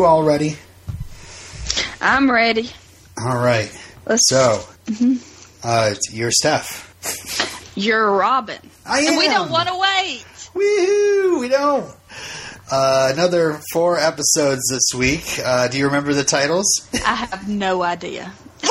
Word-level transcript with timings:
you 0.00 0.06
all 0.06 0.22
ready? 0.22 0.56
I'm 2.00 2.30
ready. 2.30 2.70
All 3.22 3.36
right. 3.36 3.70
Let's, 4.06 4.22
So, 4.30 4.64
uh, 5.62 5.94
you're 6.10 6.30
Steph. 6.30 7.70
you're 7.76 8.10
Robin. 8.10 8.58
I 8.86 9.00
And 9.02 9.18
we 9.18 9.26
don't 9.26 9.50
want 9.50 9.68
to 9.68 9.74
wait. 9.78 10.24
Woohoo! 10.54 11.38
We 11.40 11.48
don't. 11.48 11.94
Uh, 12.72 13.10
another 13.12 13.60
four 13.74 13.98
episodes 13.98 14.62
this 14.70 14.98
week. 14.98 15.38
Uh, 15.44 15.68
do 15.68 15.76
you 15.76 15.84
remember 15.84 16.14
the 16.14 16.24
titles? 16.24 16.88
I 16.94 17.14
have 17.16 17.46
no 17.46 17.82
idea. 17.82 18.32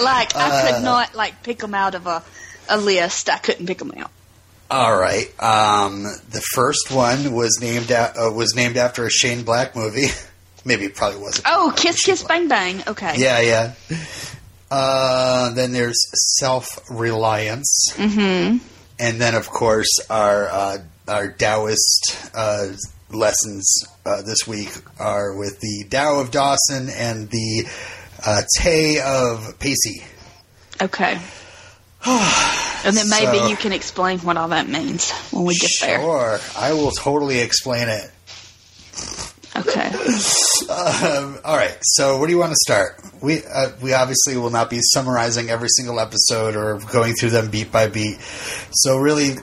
like 0.00 0.34
I 0.34 0.48
Uh. 0.48 0.72
could 0.74 0.84
not 0.84 1.14
like 1.14 1.42
pick 1.42 1.58
them 1.58 1.74
out 1.74 1.94
of 1.94 2.06
a, 2.06 2.22
a 2.70 2.78
list. 2.78 3.28
I 3.28 3.36
couldn't 3.36 3.66
pick 3.66 3.76
them 3.78 3.92
out. 3.98 4.10
All 4.70 4.96
right. 4.96 5.26
Um, 5.42 6.02
the 6.30 6.42
first 6.54 6.90
one 6.90 7.32
was 7.32 7.58
named 7.60 7.90
a- 7.90 8.14
uh, 8.26 8.30
was 8.32 8.54
named 8.54 8.76
after 8.76 9.04
a 9.04 9.10
Shane 9.10 9.42
Black 9.42 9.74
movie. 9.74 10.06
Maybe 10.64 10.84
it 10.84 10.94
probably 10.94 11.20
wasn't. 11.20 11.46
Oh, 11.48 11.72
kiss, 11.76 12.02
kiss, 12.04 12.22
bang, 12.22 12.46
bang. 12.46 12.82
Okay. 12.86 13.14
Yeah, 13.16 13.40
yeah. 13.40 13.74
Uh, 14.70 15.52
then 15.54 15.72
there's 15.72 15.98
self 16.38 16.68
reliance, 16.90 17.88
Mm-hmm. 17.94 18.58
and 19.00 19.20
then 19.20 19.34
of 19.34 19.48
course 19.48 19.88
our 20.08 20.48
uh, 20.48 20.78
our 21.08 21.32
Taoist 21.32 22.30
uh, 22.34 22.68
lessons 23.10 23.68
uh, 24.06 24.22
this 24.22 24.46
week 24.46 24.70
are 25.00 25.34
with 25.36 25.58
the 25.60 25.86
Tao 25.90 26.20
of 26.20 26.30
Dawson 26.30 26.88
and 26.90 27.28
the 27.30 27.66
uh, 28.24 28.42
Te 28.58 29.00
of 29.00 29.58
Pacey. 29.58 30.04
Okay. 30.80 31.18
and 32.84 32.96
then 32.96 33.08
maybe 33.10 33.38
So- 33.38 33.48
you 33.48 33.56
can 33.56 33.72
explain 33.72 34.18
what 34.20 34.36
all 34.36 34.48
that 34.48 34.68
means 34.68 35.10
when 35.32 35.44
we 35.44 35.54
get 35.54 35.70
there. 35.80 36.00
Sure, 36.00 36.38
I 36.56 36.72
will 36.72 36.90
totally 36.92 37.40
explain 37.40 37.88
it. 37.88 38.10
Okay. 39.56 39.90
Um, 40.70 41.38
all 41.44 41.56
right. 41.56 41.76
So, 41.82 42.18
where 42.18 42.26
do 42.28 42.32
you 42.32 42.38
want 42.38 42.52
to 42.52 42.58
start? 42.60 43.00
We 43.20 43.42
uh, 43.42 43.70
we 43.82 43.92
obviously 43.92 44.36
will 44.36 44.50
not 44.50 44.70
be 44.70 44.78
summarizing 44.80 45.50
every 45.50 45.68
single 45.68 45.98
episode 45.98 46.54
or 46.54 46.78
going 46.92 47.14
through 47.14 47.30
them 47.30 47.50
beat 47.50 47.72
by 47.72 47.88
beat. 47.88 48.18
So, 48.70 48.98
really, 48.98 49.36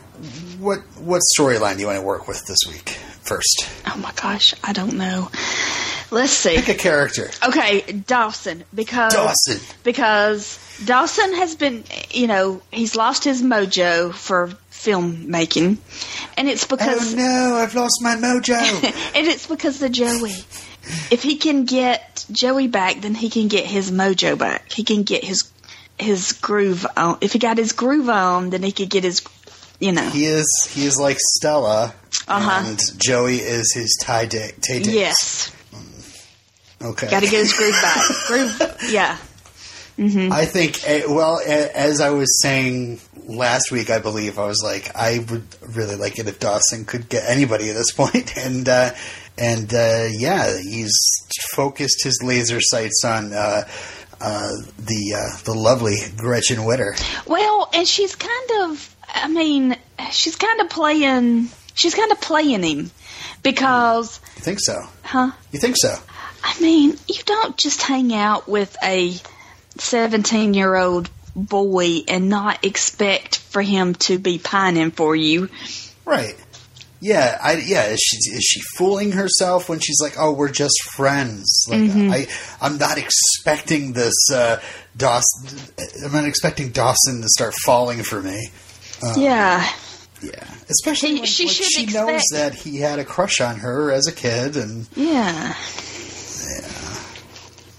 what 0.59 0.79
what 0.99 1.21
storyline 1.37 1.75
do 1.75 1.81
you 1.81 1.87
want 1.87 1.99
to 1.99 2.05
work 2.05 2.27
with 2.29 2.45
this 2.45 2.59
week 2.69 2.89
first? 3.23 3.67
Oh 3.87 3.97
my 3.97 4.13
gosh, 4.13 4.53
I 4.63 4.71
don't 4.71 4.93
know. 4.93 5.29
Let's 6.11 6.31
see. 6.31 6.55
Pick 6.55 6.69
a 6.69 6.75
character. 6.75 7.29
Okay, 7.45 7.81
Dawson, 7.81 8.63
because 8.73 9.13
Dawson. 9.13 9.59
because 9.83 10.59
Dawson 10.85 11.33
has 11.33 11.55
been, 11.55 11.83
you 12.11 12.27
know, 12.27 12.61
he's 12.71 12.95
lost 12.95 13.23
his 13.23 13.41
mojo 13.41 14.13
for 14.13 14.49
filmmaking, 14.71 15.77
and 16.37 16.47
it's 16.47 16.65
because 16.65 17.13
oh 17.13 17.17
no, 17.17 17.55
I've 17.55 17.73
lost 17.75 17.99
my 18.01 18.15
mojo. 18.15 18.53
and 19.15 19.27
it's 19.27 19.47
because 19.47 19.81
of 19.81 19.91
Joey. 19.91 20.35
If 21.11 21.23
he 21.23 21.37
can 21.37 21.65
get 21.65 22.25
Joey 22.31 22.67
back, 22.67 23.01
then 23.01 23.15
he 23.15 23.29
can 23.29 23.47
get 23.47 23.65
his 23.65 23.91
mojo 23.91 24.37
back. 24.37 24.71
He 24.71 24.83
can 24.83 25.03
get 25.03 25.23
his 25.23 25.51
his 25.99 26.33
groove 26.33 26.85
on. 26.95 27.17
If 27.21 27.33
he 27.33 27.39
got 27.39 27.57
his 27.57 27.71
groove 27.73 28.07
on, 28.09 28.51
then 28.51 28.61
he 28.61 28.71
could 28.71 28.89
get 28.89 29.03
his, 29.03 29.23
you 29.79 29.91
know. 29.91 30.07
he 30.09 30.25
is 30.25 30.45
he 30.69 30.85
is 30.85 30.99
like 30.99 31.17
Stella, 31.19 31.93
Uh-huh. 32.27 32.63
and 32.69 32.79
Joey 33.03 33.37
is 33.37 33.73
his 33.73 33.97
Taye 34.03 34.29
Diggs. 34.29 34.87
Yes, 34.87 35.51
Okay. 36.81 37.09
got 37.09 37.21
to 37.23 37.27
get 37.27 37.39
his 37.39 37.53
groove 37.53 37.73
back. 37.81 37.97
groove, 38.27 38.77
yeah. 38.91 39.17
I 39.99 40.45
think, 40.45 40.79
eh, 40.85 41.03
well, 41.07 41.39
eh, 41.43 41.69
as 41.73 42.01
I 42.01 42.11
was 42.11 42.41
saying 42.41 42.99
last 43.25 43.71
week, 43.71 43.89
I 43.89 43.97
believe 43.99 44.37
I 44.37 44.45
was 44.45 44.61
like, 44.63 44.95
I 44.95 45.25
would 45.29 45.47
really 45.75 45.95
like 45.95 46.19
it 46.19 46.27
if 46.27 46.39
Dawson 46.39 46.85
could 46.85 47.09
get 47.09 47.23
anybody 47.27 47.69
at 47.69 47.75
this 47.75 47.91
point, 47.95 48.37
and 48.37 48.67
uh, 48.69 48.91
and 49.37 49.73
uh, 49.73 50.07
yeah, 50.11 50.55
he's 50.61 50.93
focused 51.53 52.03
his 52.03 52.21
laser 52.23 52.59
sights 52.61 53.03
on 53.03 53.33
uh, 53.33 53.63
uh, 54.21 54.51
the 54.77 55.15
uh, 55.17 55.37
the 55.45 55.53
lovely 55.53 55.95
Gretchen 56.15 56.63
Witter. 56.65 56.95
Well, 57.25 57.69
and 57.73 57.87
she's 57.87 58.15
kind 58.15 58.51
of, 58.61 58.95
I 59.07 59.27
mean, 59.27 59.75
she's 60.11 60.35
kind 60.35 60.61
of 60.61 60.69
playing, 60.69 61.49
she's 61.73 61.95
kind 61.95 62.11
of 62.11 62.21
playing 62.21 62.63
him 62.63 62.91
because, 63.43 64.19
You 64.35 64.41
think 64.43 64.59
so? 64.59 64.75
huh? 65.03 65.31
You 65.51 65.59
think 65.59 65.75
so? 65.77 65.95
I 66.43 66.59
mean, 66.61 66.95
you 67.07 67.21
don't 67.25 67.57
just 67.57 67.81
hang 67.81 68.13
out 68.13 68.47
with 68.47 68.75
a 68.83 69.15
17 69.81 70.53
year 70.53 70.75
old 70.75 71.09
boy 71.35 71.99
and 72.07 72.29
not 72.29 72.65
expect 72.65 73.37
for 73.37 73.61
him 73.61 73.93
to 73.95 74.17
be 74.17 74.37
pining 74.39 74.91
for 74.91 75.15
you. 75.15 75.49
Right. 76.05 76.35
Yeah, 76.99 77.37
I 77.43 77.53
yeah. 77.57 77.85
Is 77.89 77.99
she 77.99 78.17
is 78.31 78.43
she 78.43 78.59
fooling 78.75 79.11
herself 79.11 79.69
when 79.69 79.77
she's 79.79 79.99
like, 80.01 80.15
"Oh, 80.17 80.31
we're 80.31 80.49
just 80.49 80.81
friends"? 80.95 81.65
Like, 81.69 81.79
I 81.91 82.27
I'm 82.59 82.79
not 82.79 82.97
expecting 82.97 83.93
this 83.93 84.15
uh, 84.33 84.59
Dawson. 84.97 85.59
I'm 86.03 86.11
not 86.11 86.25
expecting 86.25 86.69
Dawson 86.69 87.21
to 87.21 87.27
start 87.29 87.53
falling 87.63 88.01
for 88.01 88.19
me. 88.21 88.49
yeah. 89.15 89.69
Yeah, 90.23 90.43
especially 90.71 91.09
He- 91.09 91.15
when 91.19 91.25
she 91.27 91.47
should 91.47 91.65
she 91.67 91.85
knows 91.85 92.23
that 92.31 92.55
he 92.55 92.77
had 92.77 92.97
a 92.97 93.05
crush 93.05 93.39
on 93.41 93.57
her 93.57 93.91
as 93.91 94.07
a 94.07 94.11
kid, 94.11 94.57
and 94.57 94.87
Yeah. 94.95 95.53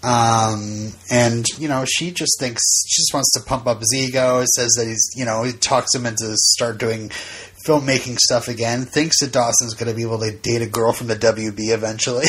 Um, 0.02 0.92
and 1.10 1.46
you 1.58 1.68
know, 1.68 1.84
she 1.84 2.12
just 2.12 2.38
thinks 2.38 2.62
she 2.86 3.02
just 3.02 3.12
wants 3.12 3.32
to 3.32 3.40
pump 3.40 3.66
up 3.66 3.80
his 3.80 3.92
ego. 3.94 4.44
Says 4.54 4.72
that 4.78 4.86
he's 4.86 5.10
you 5.16 5.24
know 5.24 5.42
he 5.42 5.52
talks 5.52 5.92
him 5.94 6.06
into 6.06 6.34
start 6.36 6.78
doing 6.78 7.10
filmmaking 7.66 8.18
stuff 8.18 8.46
again. 8.48 8.84
Thinks 8.84 9.20
that 9.20 9.32
Dawson's 9.32 9.74
going 9.74 9.90
to 9.90 9.96
be 9.96 10.02
able 10.02 10.20
to 10.20 10.32
date 10.32 10.62
a 10.62 10.66
girl 10.66 10.92
from 10.92 11.08
the 11.08 11.16
WB 11.16 11.74
eventually. 11.74 12.26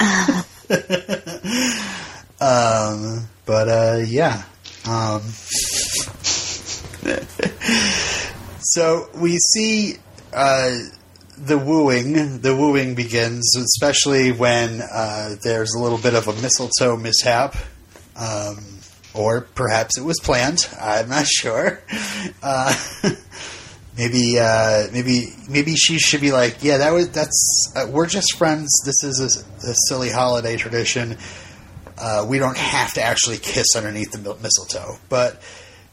um, 2.40 3.28
but 3.44 3.68
uh, 3.68 4.02
yeah. 4.06 4.42
Um, 4.88 5.20
so 8.60 9.10
we 9.14 9.36
see 9.36 9.96
uh, 10.32 10.78
the 11.44 11.58
wooing. 11.58 12.40
The 12.40 12.54
wooing 12.54 12.94
begins, 12.94 13.54
especially 13.56 14.32
when 14.32 14.80
uh, 14.80 15.36
there's 15.42 15.74
a 15.74 15.78
little 15.78 15.98
bit 15.98 16.14
of 16.14 16.28
a 16.28 16.34
mistletoe 16.40 16.96
mishap, 16.96 17.56
um, 18.16 18.58
or 19.14 19.42
perhaps 19.42 19.98
it 19.98 20.02
was 20.02 20.18
planned. 20.20 20.68
I'm 20.80 21.08
not 21.08 21.26
sure. 21.26 21.82
Uh, 22.42 22.74
maybe, 23.96 24.38
uh, 24.38 24.86
maybe, 24.92 25.28
maybe 25.48 25.74
she 25.74 25.98
should 25.98 26.20
be 26.20 26.32
like, 26.32 26.62
"Yeah, 26.62 26.78
that 26.78 26.92
was 26.92 27.10
that's 27.10 27.72
uh, 27.76 27.86
we're 27.90 28.06
just 28.06 28.36
friends. 28.36 28.70
This 28.84 29.04
is 29.04 29.20
a, 29.20 29.70
a 29.70 29.74
silly 29.88 30.10
holiday 30.10 30.56
tradition. 30.56 31.18
Uh, 31.98 32.24
we 32.28 32.38
don't 32.38 32.56
have 32.56 32.94
to 32.94 33.02
actually 33.02 33.38
kiss 33.38 33.76
underneath 33.76 34.12
the 34.12 34.18
mistletoe." 34.18 34.98
But 35.08 35.42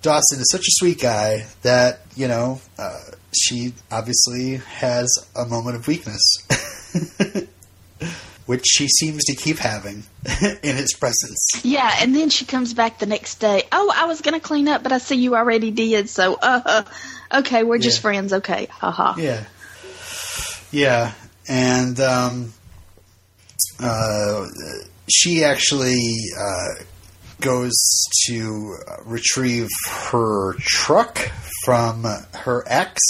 Dawson 0.01 0.39
is 0.39 0.49
such 0.51 0.61
a 0.61 0.71
sweet 0.71 0.99
guy 1.01 1.45
that 1.63 2.01
you 2.15 2.27
know 2.27 2.61
uh, 2.77 2.99
she 3.35 3.73
obviously 3.91 4.57
has 4.57 5.09
a 5.35 5.45
moment 5.45 5.75
of 5.75 5.87
weakness, 5.87 6.21
which 8.45 8.65
she 8.65 8.87
seems 8.87 9.23
to 9.25 9.35
keep 9.35 9.57
having 9.57 10.03
in 10.63 10.75
his 10.77 10.93
presence. 10.93 11.49
Yeah, 11.63 11.93
and 11.99 12.15
then 12.15 12.29
she 12.29 12.45
comes 12.45 12.73
back 12.73 12.99
the 12.99 13.05
next 13.05 13.35
day. 13.35 13.63
Oh, 13.71 13.91
I 13.95 14.05
was 14.05 14.21
going 14.21 14.33
to 14.39 14.39
clean 14.39 14.67
up, 14.67 14.83
but 14.83 14.91
I 14.91 14.99
see 14.99 15.15
you 15.15 15.35
already 15.35 15.71
did. 15.71 16.09
So, 16.09 16.35
uh, 16.41 16.83
okay, 17.33 17.63
we're 17.63 17.77
just 17.79 17.97
Yeah. 17.97 18.01
friends. 18.03 18.33
Okay. 18.33 18.67
Haha. 18.71 19.19
Yeah, 19.19 19.43
yeah, 20.71 21.13
and 21.49 21.99
um, 21.99 22.53
uh, 23.79 24.45
she 25.09 25.43
actually 25.43 25.99
uh, 26.39 26.83
goes 27.41 27.73
to 28.25 28.77
retrieve 29.05 29.69
her 30.11 30.53
truck 30.59 31.17
from 31.63 32.05
her 32.33 32.63
ex. 32.67 33.01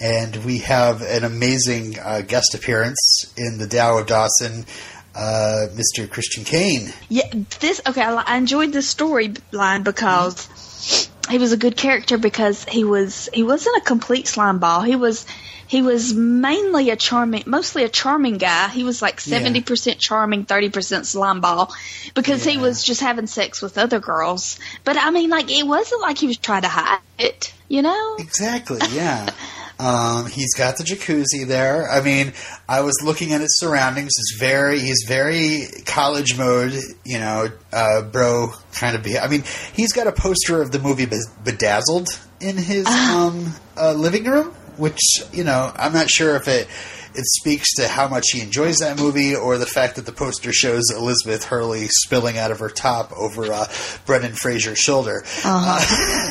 And 0.00 0.44
we 0.44 0.58
have 0.58 1.02
an 1.02 1.24
amazing 1.24 1.98
uh, 1.98 2.22
guest 2.22 2.54
appearance 2.54 3.32
in 3.36 3.58
the 3.58 3.68
Tao 3.68 3.98
of 3.98 4.06
Dawson, 4.06 4.66
uh, 5.14 5.66
Mr. 5.74 6.10
Christian 6.10 6.44
Kane. 6.44 6.92
Yeah, 7.08 7.30
this 7.60 7.80
okay. 7.86 8.02
I, 8.02 8.14
I 8.14 8.36
enjoyed 8.36 8.72
this 8.72 8.92
storyline 8.92 9.84
because 9.84 11.08
he 11.30 11.38
was 11.38 11.52
a 11.52 11.56
good 11.56 11.76
character 11.76 12.18
because 12.18 12.64
he 12.64 12.82
was 12.82 13.28
he 13.32 13.44
wasn't 13.44 13.76
a 13.76 13.80
complete 13.80 14.26
slime 14.26 14.58
ball. 14.58 14.82
He 14.82 14.96
was 14.96 15.24
he 15.72 15.80
was 15.80 16.12
mainly 16.12 16.90
a 16.90 16.96
charming, 16.96 17.44
mostly 17.46 17.82
a 17.82 17.88
charming 17.88 18.36
guy. 18.36 18.68
He 18.68 18.84
was 18.84 19.00
like 19.00 19.18
seventy 19.22 19.62
percent 19.62 19.98
charming, 19.98 20.44
thirty 20.44 20.68
percent 20.68 21.06
slime 21.06 21.40
ball 21.40 21.72
because 22.14 22.44
he 22.44 22.58
was 22.58 22.84
just 22.84 23.00
having 23.00 23.26
sex 23.26 23.62
with 23.62 23.78
other 23.78 23.98
girls. 23.98 24.60
But 24.84 24.98
I 24.98 25.08
mean, 25.08 25.30
like 25.30 25.50
it 25.50 25.66
wasn't 25.66 26.02
like 26.02 26.18
he 26.18 26.26
was 26.26 26.36
trying 26.36 26.60
to 26.60 26.68
hide 26.68 26.98
it, 27.18 27.54
you 27.68 27.80
know? 27.80 28.16
Exactly, 28.18 28.80
yeah. 28.92 29.30
um, 29.78 30.26
he's 30.26 30.52
got 30.52 30.76
the 30.76 30.84
jacuzzi 30.84 31.46
there. 31.46 31.90
I 31.90 32.02
mean, 32.02 32.34
I 32.68 32.82
was 32.82 33.00
looking 33.02 33.32
at 33.32 33.40
his 33.40 33.58
surroundings. 33.58 34.12
It's 34.18 34.36
very, 34.38 34.78
he's 34.78 35.06
very 35.08 35.68
college 35.86 36.36
mode, 36.36 36.78
you 37.02 37.18
know, 37.18 37.48
uh, 37.72 38.02
bro 38.02 38.52
kind 38.74 38.94
of 38.94 39.02
be. 39.02 39.18
I 39.18 39.26
mean, 39.26 39.42
he's 39.72 39.94
got 39.94 40.06
a 40.06 40.12
poster 40.12 40.60
of 40.60 40.70
the 40.70 40.80
movie 40.80 41.06
Bedazzled 41.06 42.08
in 42.42 42.58
his 42.58 42.86
um, 42.86 43.54
uh, 43.74 43.94
living 43.94 44.24
room, 44.24 44.54
which, 44.76 45.00
you 45.32 45.44
know, 45.44 45.72
I'm 45.76 45.92
not 45.92 46.10
sure 46.10 46.36
if 46.36 46.48
it 46.48 46.68
it 47.14 47.26
speaks 47.26 47.74
to 47.74 47.88
how 47.88 48.08
much 48.08 48.30
he 48.32 48.40
enjoys 48.40 48.78
that 48.78 48.98
movie, 48.98 49.34
or 49.34 49.58
the 49.58 49.66
fact 49.66 49.96
that 49.96 50.06
the 50.06 50.12
poster 50.12 50.52
shows 50.52 50.84
Elizabeth 50.90 51.44
Hurley 51.44 51.88
spilling 51.88 52.38
out 52.38 52.50
of 52.50 52.60
her 52.60 52.68
top 52.68 53.12
over 53.12 53.52
uh, 53.52 53.66
Brendan 54.06 54.32
Fraser's 54.32 54.78
shoulder. 54.78 55.22
Uh, 55.44 55.84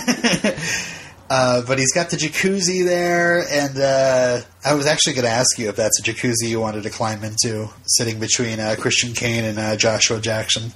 uh, 1.30 1.62
but 1.68 1.78
he's 1.78 1.94
got 1.94 2.10
the 2.10 2.18
jacuzzi 2.18 2.84
there, 2.84 3.46
and 3.50 3.78
uh, 3.78 4.42
I 4.66 4.74
was 4.74 4.88
actually 4.88 5.14
going 5.14 5.26
to 5.26 5.32
ask 5.32 5.58
you 5.60 5.70
if 5.70 5.76
that's 5.76 6.00
a 6.00 6.04
jacuzzi 6.04 6.50
you 6.50 6.60
wanted 6.60 6.84
to 6.84 6.90
climb 6.90 7.24
into, 7.24 7.70
sitting 7.86 8.20
between 8.20 8.60
uh, 8.60 8.76
Christian 8.78 9.14
Kane 9.14 9.46
and 9.46 9.60
uh, 9.60 9.76
Joshua 9.76 10.20
Jackson. 10.20 10.72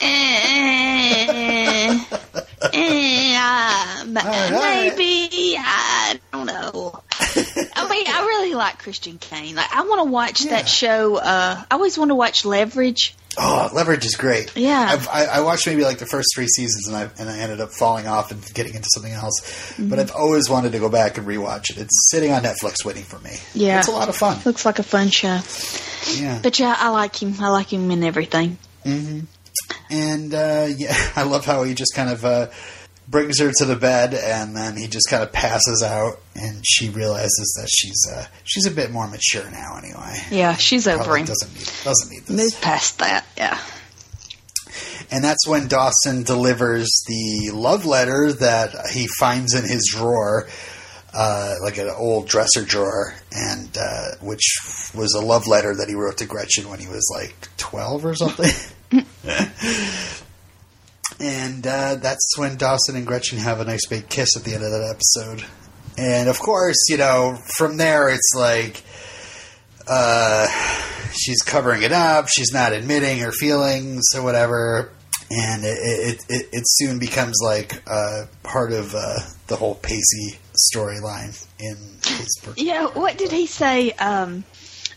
Eh, 2.72 3.36
uh, 3.38 4.04
maybe 4.06 5.56
I 5.58 6.18
don't 6.32 6.46
know. 6.46 7.02
I 7.74 7.88
mean, 7.88 8.04
I 8.08 8.24
really 8.26 8.54
like 8.54 8.78
Christian 8.78 9.18
Kane. 9.18 9.54
Like, 9.54 9.74
I 9.74 9.82
want 9.82 10.00
to 10.06 10.10
watch 10.10 10.44
Yeah. 10.44 10.50
that 10.52 10.68
show. 10.68 11.16
Uh, 11.16 11.62
I 11.70 11.74
always 11.74 11.96
want 11.98 12.10
to 12.10 12.14
watch 12.14 12.44
Leverage. 12.44 13.14
Oh, 13.38 13.70
Leverage 13.72 14.04
is 14.04 14.16
great. 14.16 14.54
Yeah. 14.56 14.86
I've, 14.90 15.08
I, 15.08 15.24
I 15.24 15.40
watched 15.40 15.66
maybe 15.66 15.82
like 15.84 15.98
the 15.98 16.06
first 16.06 16.28
three 16.34 16.46
seasons, 16.48 16.88
and 16.88 16.96
I 16.96 17.08
and 17.18 17.30
I 17.30 17.38
ended 17.38 17.60
up 17.60 17.70
falling 17.70 18.06
off 18.06 18.30
and 18.30 18.44
getting 18.52 18.74
into 18.74 18.88
something 18.92 19.12
else. 19.12 19.40
Mm-hmm. 19.40 19.88
But 19.88 19.98
I've 20.00 20.12
always 20.12 20.50
wanted 20.50 20.72
to 20.72 20.78
go 20.78 20.90
back 20.90 21.16
and 21.16 21.26
rewatch 21.26 21.70
it. 21.70 21.78
It's 21.78 22.10
sitting 22.10 22.30
on 22.32 22.42
Netflix 22.42 22.84
waiting 22.84 23.04
for 23.04 23.18
me. 23.20 23.36
Yeah. 23.54 23.78
it's 23.78 23.88
a 23.88 23.92
lot 23.92 24.08
of 24.10 24.16
fun. 24.16 24.38
Looks 24.44 24.66
like 24.66 24.78
a 24.78 24.82
fun 24.82 25.08
show. 25.08 25.38
Yeah, 26.12 26.40
But 26.42 26.58
yeah, 26.58 26.74
I 26.76 26.90
like 26.90 27.22
him. 27.22 27.34
I 27.40 27.48
like 27.48 27.72
him 27.72 27.90
in 27.90 28.04
everything. 28.04 28.58
And 29.90 30.34
uh, 30.34 30.68
yeah, 30.76 30.94
I 31.16 31.22
love 31.22 31.44
how 31.44 31.62
he 31.64 31.74
just 31.74 31.94
kind 31.94 32.10
of 32.10 32.24
uh, 32.24 32.48
brings 33.08 33.38
her 33.40 33.52
to 33.52 33.64
the 33.64 33.76
bed, 33.76 34.14
and 34.14 34.56
then 34.56 34.76
he 34.76 34.86
just 34.86 35.08
kind 35.08 35.22
of 35.22 35.32
passes 35.32 35.82
out, 35.82 36.20
and 36.34 36.64
she 36.66 36.88
realizes 36.88 37.58
that 37.60 37.68
she's 37.70 38.06
uh, 38.12 38.26
she's 38.44 38.66
a 38.66 38.70
bit 38.70 38.90
more 38.90 39.06
mature 39.08 39.48
now, 39.50 39.76
anyway. 39.76 40.16
Yeah, 40.30 40.56
she's 40.56 40.86
over 40.88 41.16
him. 41.16 41.26
doesn't 41.26 41.54
need 41.54 41.70
doesn't 41.84 42.10
need 42.10 42.22
this. 42.24 42.54
Move 42.54 42.60
past 42.62 42.98
that. 42.98 43.26
Yeah. 43.36 43.58
And 45.10 45.22
that's 45.22 45.46
when 45.46 45.68
Dawson 45.68 46.22
delivers 46.22 46.88
the 47.06 47.50
love 47.52 47.84
letter 47.84 48.32
that 48.32 48.88
he 48.92 49.06
finds 49.18 49.54
in 49.54 49.62
his 49.62 49.90
drawer, 49.92 50.48
uh, 51.12 51.56
like 51.62 51.76
an 51.76 51.90
old 51.90 52.28
dresser 52.28 52.64
drawer, 52.64 53.14
and 53.30 53.76
uh, 53.76 54.12
which 54.22 54.56
was 54.94 55.12
a 55.12 55.20
love 55.20 55.46
letter 55.46 55.74
that 55.74 55.88
he 55.88 55.94
wrote 55.94 56.16
to 56.18 56.26
Gretchen 56.26 56.70
when 56.70 56.78
he 56.78 56.88
was 56.88 57.10
like 57.14 57.34
twelve 57.58 58.06
or 58.06 58.14
something. 58.14 58.50
and 61.20 61.66
uh, 61.66 61.96
that's 61.96 62.36
when 62.36 62.56
Dawson 62.56 62.96
and 62.96 63.06
Gretchen 63.06 63.38
have 63.38 63.60
a 63.60 63.64
nice 63.64 63.86
big 63.86 64.08
kiss 64.08 64.36
at 64.36 64.44
the 64.44 64.54
end 64.54 64.64
of 64.64 64.70
that 64.70 64.94
episode. 64.94 65.44
And 65.98 66.28
of 66.28 66.38
course, 66.38 66.76
you 66.88 66.96
know, 66.96 67.38
from 67.56 67.76
there 67.76 68.08
it's 68.08 68.32
like 68.34 68.82
uh, 69.86 70.46
she's 71.12 71.42
covering 71.42 71.82
it 71.82 71.92
up. 71.92 72.28
She's 72.28 72.52
not 72.52 72.72
admitting 72.72 73.18
her 73.20 73.32
feelings 73.32 74.02
or 74.14 74.22
whatever, 74.22 74.90
and 75.30 75.64
it 75.64 75.78
it, 75.82 76.24
it, 76.28 76.48
it 76.52 76.62
soon 76.66 76.98
becomes 76.98 77.38
like 77.44 77.82
uh, 77.86 78.24
part 78.42 78.72
of 78.72 78.94
uh, 78.94 79.18
the 79.48 79.56
whole 79.56 79.74
Pacey 79.74 80.38
storyline 80.74 81.46
in 81.58 81.76
per- 82.42 82.54
Yeah, 82.56 82.86
what 82.86 83.18
did 83.18 83.30
he 83.30 83.46
say? 83.46 83.92
Um, 83.92 84.44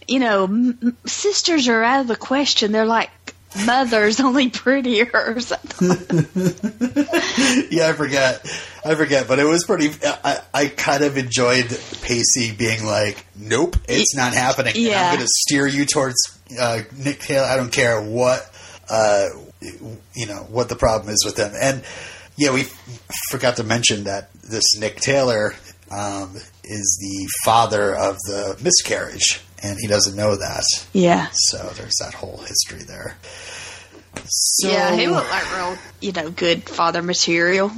you 0.08 0.20
know, 0.20 0.44
m- 0.46 0.96
sisters 1.06 1.68
are 1.68 1.84
out 1.84 2.02
of 2.02 2.08
the 2.08 2.16
question. 2.16 2.72
They're 2.72 2.86
like 2.86 3.10
mothers, 3.66 4.20
only 4.20 4.50
prettier 4.50 5.10
or 5.14 5.40
something. 5.40 5.88
yeah, 7.72 7.90
I 7.90 7.94
forget, 7.94 8.46
I 8.84 8.96
forget, 8.96 9.28
but 9.28 9.40
it 9.40 9.46
was 9.46 9.64
pretty. 9.66 9.92
I, 10.04 10.40
I 10.54 10.68
kind 10.68 11.04
of 11.04 11.18
enjoyed 11.18 11.68
Pacey 12.02 12.52
being 12.52 12.86
like, 12.86 13.26
"Nope, 13.36 13.78
it's 13.88 14.16
not 14.16 14.34
happening. 14.34 14.74
Yeah. 14.76 15.10
I'm 15.10 15.16
going 15.16 15.28
to 15.28 15.34
steer 15.48 15.68
you 15.68 15.86
towards 15.86 16.16
uh, 16.60 16.82
Nick 16.98 17.20
Taylor. 17.20 17.46
I 17.46 17.58
don't 17.58 17.72
care 17.72 18.02
what." 18.02 18.52
Uh, 18.88 19.30
you 20.14 20.28
know 20.28 20.46
what 20.50 20.70
the 20.70 20.76
problem 20.76 21.12
is 21.12 21.24
with 21.26 21.38
him, 21.38 21.52
and 21.60 21.84
yeah, 22.38 22.54
we 22.54 22.66
forgot 23.32 23.58
to 23.58 23.64
mention 23.64 24.04
that 24.04 24.30
this 24.44 24.78
Nick 24.78 24.98
Taylor 24.98 25.56
um, 25.92 26.36
is 26.64 26.98
the 27.00 27.28
father 27.44 27.96
of 27.96 28.18
the 28.26 28.58
miscarriage, 28.62 29.42
and 29.62 29.78
he 29.80 29.88
doesn't 29.88 30.16
know 30.16 30.36
that. 30.36 30.64
Yeah. 30.94 31.28
So 31.32 31.58
there's 31.76 31.96
that 32.00 32.14
whole 32.14 32.38
history 32.38 32.84
there. 32.84 33.18
So, 34.26 34.70
yeah, 34.70 34.96
he 34.96 35.08
looked 35.08 35.30
like 35.30 35.56
real, 35.56 35.78
you 36.02 36.12
know, 36.14 36.30
good 36.30 36.64
father 36.70 37.02
material. 37.02 37.72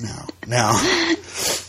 no, 0.00 0.26
no. 0.46 1.12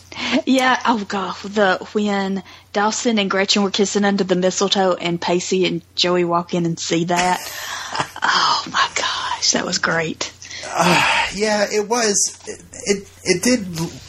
Yeah. 0.45 0.81
Oh 0.85 1.05
god, 1.07 1.35
the 1.43 1.77
when 1.93 2.43
Dawson 2.73 3.19
and 3.19 3.29
Gretchen 3.29 3.63
were 3.63 3.71
kissing 3.71 4.03
under 4.03 4.23
the 4.23 4.35
mistletoe, 4.35 4.93
and 4.93 5.21
Pacey 5.21 5.65
and 5.65 5.81
Joey 5.95 6.25
walk 6.25 6.53
in 6.53 6.65
and 6.65 6.79
see 6.79 7.05
that. 7.05 7.39
oh 8.23 8.63
my 8.71 8.89
gosh, 8.95 9.51
that 9.51 9.65
was 9.65 9.77
great. 9.77 10.33
Yeah, 11.35 11.65
it 11.69 11.89
was. 11.89 12.39
It 12.47 12.63
it, 12.85 13.11
it 13.23 13.43
did 13.43 13.67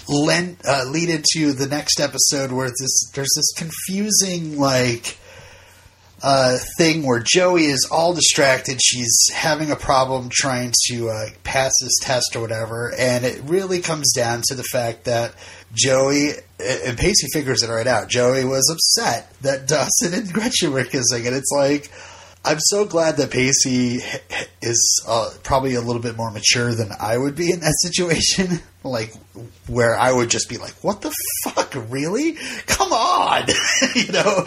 lend, 0.08 0.58
uh, 0.64 0.84
lead 0.84 1.10
into 1.10 1.52
the 1.52 1.66
next 1.66 1.98
episode 1.98 2.52
where 2.52 2.68
this 2.68 3.10
there's 3.12 3.32
this 3.34 3.52
confusing 3.56 4.56
like 4.56 5.18
uh, 6.22 6.56
thing 6.78 7.04
where 7.04 7.20
Joey 7.20 7.64
is 7.64 7.88
all 7.90 8.14
distracted. 8.14 8.80
She's 8.82 9.30
having 9.34 9.72
a 9.72 9.76
problem 9.76 10.28
trying 10.30 10.72
to 10.86 11.08
uh, 11.08 11.26
pass 11.42 11.72
this 11.82 11.98
test 12.00 12.36
or 12.36 12.40
whatever, 12.40 12.94
and 12.96 13.24
it 13.24 13.42
really 13.44 13.80
comes 13.80 14.12
down 14.14 14.42
to 14.46 14.54
the 14.54 14.64
fact 14.64 15.04
that 15.04 15.34
Joey 15.74 16.30
and 16.60 16.96
Pacey 16.96 17.26
figures 17.32 17.62
it 17.64 17.68
right 17.68 17.86
out. 17.86 18.08
Joey 18.08 18.44
was 18.44 18.70
upset 18.70 19.32
that 19.42 19.66
Dawson 19.66 20.14
and 20.14 20.32
Gretchen 20.32 20.72
were 20.72 20.84
kissing, 20.84 21.26
and 21.26 21.34
it's 21.34 21.50
like. 21.50 21.90
I'm 22.44 22.58
so 22.60 22.84
glad 22.84 23.16
that 23.16 23.30
Pacey 23.30 24.00
is 24.62 25.04
uh, 25.06 25.30
probably 25.42 25.74
a 25.74 25.80
little 25.80 26.00
bit 26.00 26.16
more 26.16 26.30
mature 26.30 26.74
than 26.74 26.90
I 26.98 27.18
would 27.18 27.34
be 27.34 27.50
in 27.50 27.60
that 27.60 27.74
situation. 27.82 28.60
like, 28.84 29.12
where 29.66 29.98
I 29.98 30.12
would 30.12 30.30
just 30.30 30.48
be 30.48 30.56
like, 30.56 30.72
"What 30.82 31.02
the 31.02 31.14
fuck, 31.44 31.74
really? 31.90 32.36
Come 32.66 32.92
on," 32.92 33.46
you 33.94 34.12
know. 34.12 34.44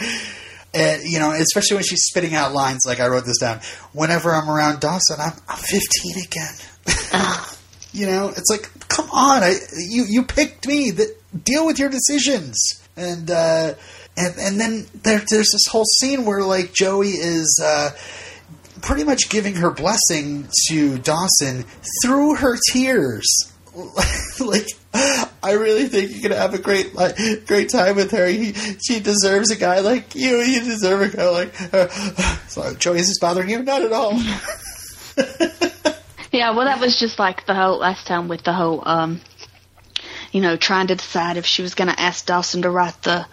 And 0.73 1.03
you 1.03 1.19
know, 1.19 1.31
especially 1.31 1.75
when 1.75 1.83
she's 1.83 2.03
spitting 2.03 2.33
out 2.33 2.53
lines 2.53 2.81
like 2.85 2.99
I 3.01 3.07
wrote 3.07 3.25
this 3.25 3.39
down. 3.39 3.59
Whenever 3.91 4.33
I'm 4.33 4.49
around 4.49 4.79
Dawson, 4.79 5.17
I'm, 5.19 5.33
I'm 5.49 5.57
15 5.57 6.23
again. 6.23 6.53
you 7.91 8.05
know, 8.05 8.29
it's 8.29 8.49
like, 8.49 8.69
come 8.87 9.09
on, 9.11 9.43
I, 9.43 9.55
you 9.77 10.05
you 10.07 10.23
picked 10.23 10.65
me. 10.67 10.91
That 10.91 11.15
deal 11.43 11.65
with 11.65 11.77
your 11.77 11.89
decisions. 11.89 12.81
And 12.95 13.29
uh, 13.31 13.73
and 14.17 14.35
and 14.37 14.59
then 14.59 14.87
there, 15.03 15.19
there's 15.29 15.49
this 15.51 15.67
whole 15.69 15.85
scene 15.85 16.25
where 16.25 16.43
like 16.43 16.73
Joey 16.73 17.09
is 17.09 17.61
uh, 17.63 17.91
pretty 18.81 19.03
much 19.03 19.29
giving 19.29 19.55
her 19.55 19.71
blessing 19.71 20.47
to 20.69 20.97
Dawson 20.99 21.65
through 22.03 22.35
her 22.35 22.57
tears. 22.71 23.25
like 24.39 24.67
I 24.93 25.53
really 25.53 25.87
think 25.87 26.11
you're 26.11 26.29
gonna 26.29 26.41
have 26.41 26.53
a 26.53 26.59
great 26.59 26.93
like, 26.93 27.15
great 27.47 27.69
time 27.69 27.95
with 27.95 28.11
her. 28.11 28.27
He, 28.27 28.53
she 28.53 28.99
deserves 28.99 29.51
a 29.51 29.55
guy 29.55 29.79
like 29.79 30.13
you. 30.15 30.37
You 30.37 30.61
deserve 30.63 31.13
a 31.13 31.15
guy 31.15 31.29
like. 31.29 31.55
her. 31.55 31.89
so 32.47 32.73
Joey, 32.75 32.99
is 32.99 33.07
this 33.07 33.19
bothering 33.19 33.49
you? 33.49 33.63
Not 33.63 33.81
at 33.81 33.93
all. 33.93 34.19
Yeah, 36.31 36.51
well, 36.51 36.65
that 36.65 36.79
was 36.79 36.97
just 36.97 37.19
like 37.19 37.45
the 37.45 37.53
whole 37.53 37.77
last 37.77 38.07
time 38.07 38.29
with 38.29 38.43
the 38.43 38.53
whole, 38.53 38.81
um, 38.87 39.19
you 40.31 40.39
know, 40.39 40.55
trying 40.55 40.87
to 40.87 40.95
decide 40.95 41.35
if 41.35 41.45
she 41.45 41.61
was 41.61 41.75
going 41.75 41.89
to 41.89 41.99
ask 41.99 42.25
Dawson 42.25 42.61
to 42.61 42.69
write 42.69 43.01
the 43.03 43.25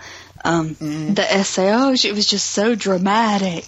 um, 0.45 0.75
the 1.14 1.26
essay. 1.28 1.73
Oh, 1.73 1.95
she, 1.97 2.09
it 2.09 2.14
was 2.14 2.26
just 2.28 2.50
so 2.50 2.75
dramatic. 2.75 3.64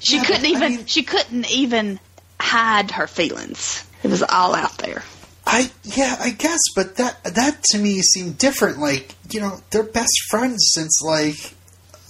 She 0.00 0.16
Yeah, 0.16 0.24
couldn't 0.24 0.42
but, 0.42 0.48
I 0.48 0.52
even. 0.56 0.76
mean- 0.76 0.86
she 0.86 1.02
couldn't 1.02 1.50
even 1.50 1.98
hide 2.40 2.92
her 2.92 3.06
feelings. 3.06 3.84
It 4.02 4.08
was 4.08 4.22
all 4.22 4.54
out 4.54 4.78
there. 4.78 5.02
I 5.46 5.70
yeah, 5.82 6.16
I 6.20 6.30
guess, 6.30 6.60
but 6.76 6.96
that 6.96 7.24
that 7.24 7.62
to 7.70 7.78
me 7.78 8.00
seemed 8.02 8.36
different. 8.38 8.78
Like 8.78 9.14
you 9.30 9.40
know, 9.40 9.60
they're 9.70 9.82
best 9.82 10.12
friends 10.30 10.58
since 10.74 11.00
like 11.02 11.54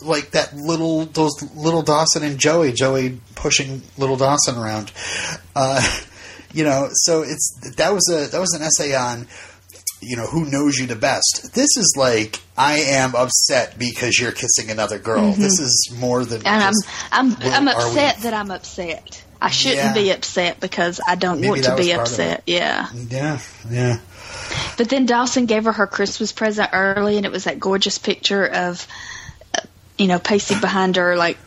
like 0.02 0.32
that 0.32 0.54
little 0.56 1.06
those 1.06 1.32
little 1.54 1.82
Dawson 1.82 2.24
and 2.24 2.38
Joey, 2.38 2.72
Joey 2.72 3.20
pushing 3.36 3.82
little 3.96 4.16
Dawson 4.16 4.56
around. 4.56 4.92
Uh, 5.56 5.80
you 6.52 6.64
know, 6.64 6.88
so 6.92 7.22
it's 7.22 7.74
that 7.76 7.92
was 7.92 8.08
a 8.10 8.30
that 8.30 8.40
was 8.40 8.52
an 8.54 8.62
essay 8.62 8.94
on 8.96 9.28
you 10.02 10.16
know 10.16 10.26
who 10.26 10.44
knows 10.50 10.76
you 10.78 10.86
the 10.86 10.96
best. 10.96 11.50
This 11.54 11.76
is 11.76 11.94
like 11.96 12.40
I 12.58 12.78
am 12.78 13.14
upset 13.14 13.78
because 13.78 14.18
you're 14.18 14.32
kissing 14.32 14.70
another 14.70 14.98
girl. 14.98 15.32
Mm-hmm. 15.32 15.40
This 15.40 15.58
is 15.60 15.92
more 15.98 16.24
than 16.24 16.46
And 16.46 16.62
I'm 16.62 16.74
I'm 17.12 17.38
well, 17.38 17.52
I'm 17.54 17.68
upset 17.68 18.18
that 18.22 18.34
I'm 18.34 18.50
upset. 18.50 19.24
I 19.40 19.50
shouldn't 19.50 19.78
Yeah. 19.78 19.94
be 19.94 20.10
upset 20.10 20.58
because 20.60 21.00
I 21.06 21.14
don't 21.14 21.40
Maybe 21.40 21.50
want 21.50 21.64
to 21.64 21.76
be 21.76 21.82
was 21.82 21.88
part 21.88 21.94
of 21.94 22.00
upset. 22.00 22.42
Yeah. 22.46 22.88
yeah 22.92 23.40
yeah. 23.70 23.98
But 24.76 24.88
then 24.88 25.06
Dawson 25.06 25.46
gave 25.46 25.64
her 25.64 25.72
her 25.72 25.86
Christmas 25.86 26.32
present 26.32 26.70
early, 26.72 27.16
and 27.16 27.26
it 27.26 27.32
was 27.32 27.44
that 27.44 27.60
gorgeous 27.60 27.98
picture 27.98 28.44
of, 28.46 28.86
you 29.96 30.06
know, 30.06 30.18
Pacey 30.18 30.58
behind 30.58 30.96
her, 30.96 31.16
like, 31.16 31.38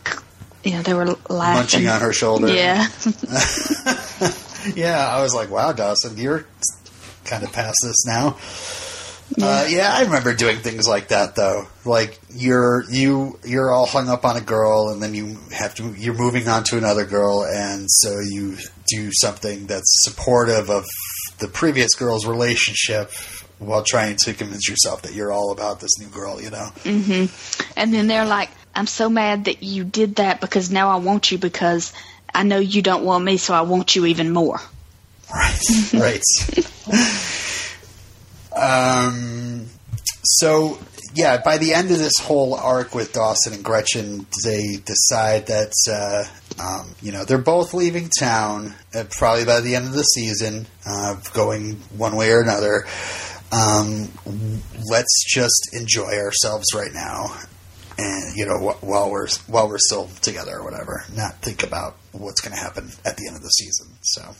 you 0.62 0.72
know, 0.72 0.82
they 0.82 0.94
were 0.94 1.16
laughing. 1.28 1.60
Munching 1.60 1.88
on 1.88 2.00
her 2.00 2.12
shoulder. 2.12 2.48
Yeah. 2.48 2.86
Yeah, 4.76 4.96
I 5.08 5.20
was 5.22 5.34
like, 5.34 5.50
wow, 5.50 5.72
Dawson, 5.72 6.16
you're 6.16 6.46
kind 7.24 7.42
of 7.42 7.52
past 7.52 7.78
this 7.82 8.06
now. 8.06 8.36
Uh, 9.40 9.66
yeah, 9.68 9.90
I 9.92 10.02
remember 10.02 10.34
doing 10.34 10.58
things 10.58 10.86
like 10.86 11.08
that 11.08 11.34
though. 11.36 11.66
Like 11.84 12.18
you're 12.34 12.84
you 12.90 13.38
you're 13.44 13.70
all 13.70 13.86
hung 13.86 14.08
up 14.08 14.24
on 14.24 14.36
a 14.36 14.40
girl, 14.40 14.90
and 14.90 15.02
then 15.02 15.14
you 15.14 15.38
have 15.52 15.74
to 15.76 15.94
you're 15.96 16.14
moving 16.14 16.48
on 16.48 16.64
to 16.64 16.78
another 16.78 17.04
girl, 17.04 17.44
and 17.44 17.86
so 17.88 18.18
you 18.20 18.56
do 18.88 19.10
something 19.12 19.66
that's 19.66 20.04
supportive 20.04 20.70
of 20.70 20.84
the 21.38 21.48
previous 21.48 21.94
girl's 21.94 22.26
relationship 22.26 23.10
while 23.58 23.82
trying 23.82 24.16
to 24.16 24.34
convince 24.34 24.68
yourself 24.68 25.02
that 25.02 25.14
you're 25.14 25.32
all 25.32 25.52
about 25.52 25.80
this 25.80 25.98
new 25.98 26.08
girl. 26.08 26.40
You 26.40 26.50
know. 26.50 26.68
Mm-hmm. 26.84 27.72
And 27.76 27.94
then 27.94 28.06
they're 28.08 28.26
like, 28.26 28.50
I'm 28.74 28.86
so 28.86 29.08
mad 29.08 29.46
that 29.46 29.62
you 29.62 29.84
did 29.84 30.16
that 30.16 30.40
because 30.40 30.70
now 30.70 30.90
I 30.90 30.96
want 30.96 31.30
you 31.30 31.38
because 31.38 31.92
I 32.34 32.42
know 32.42 32.58
you 32.58 32.82
don't 32.82 33.04
want 33.04 33.24
me, 33.24 33.38
so 33.38 33.54
I 33.54 33.62
want 33.62 33.96
you 33.96 34.06
even 34.06 34.30
more. 34.30 34.60
Right, 35.32 35.92
right. 35.94 36.22
Um, 38.56 39.66
so 40.22 40.78
yeah, 41.14 41.40
by 41.42 41.58
the 41.58 41.74
end 41.74 41.90
of 41.90 41.98
this 41.98 42.18
whole 42.20 42.54
arc 42.54 42.94
with 42.94 43.12
Dawson 43.12 43.52
and 43.52 43.64
Gretchen, 43.64 44.26
they 44.44 44.78
decide 44.84 45.46
that 45.46 45.72
uh, 45.90 46.24
um, 46.62 46.94
you 47.02 47.12
know 47.12 47.24
they're 47.24 47.38
both 47.38 47.74
leaving 47.74 48.08
town. 48.08 48.74
Uh, 48.94 49.04
probably 49.10 49.44
by 49.44 49.60
the 49.60 49.74
end 49.74 49.86
of 49.86 49.92
the 49.92 50.02
season, 50.02 50.66
uh, 50.86 51.16
going 51.34 51.74
one 51.96 52.16
way 52.16 52.30
or 52.30 52.40
another. 52.40 52.86
Um, 53.52 54.08
let's 54.90 55.24
just 55.28 55.70
enjoy 55.74 56.16
ourselves 56.16 56.68
right 56.74 56.92
now, 56.92 57.36
and 57.98 58.36
you 58.36 58.46
know 58.46 58.58
wh- 58.58 58.82
while 58.82 59.10
we're 59.10 59.28
while 59.46 59.68
we're 59.68 59.78
still 59.78 60.08
together 60.22 60.58
or 60.58 60.64
whatever. 60.64 61.04
Not 61.14 61.36
think 61.42 61.62
about 61.62 61.96
what's 62.12 62.40
going 62.40 62.56
to 62.56 62.62
happen 62.62 62.90
at 63.04 63.16
the 63.18 63.26
end 63.26 63.36
of 63.36 63.42
the 63.42 63.48
season. 63.48 63.88
So 64.00 64.34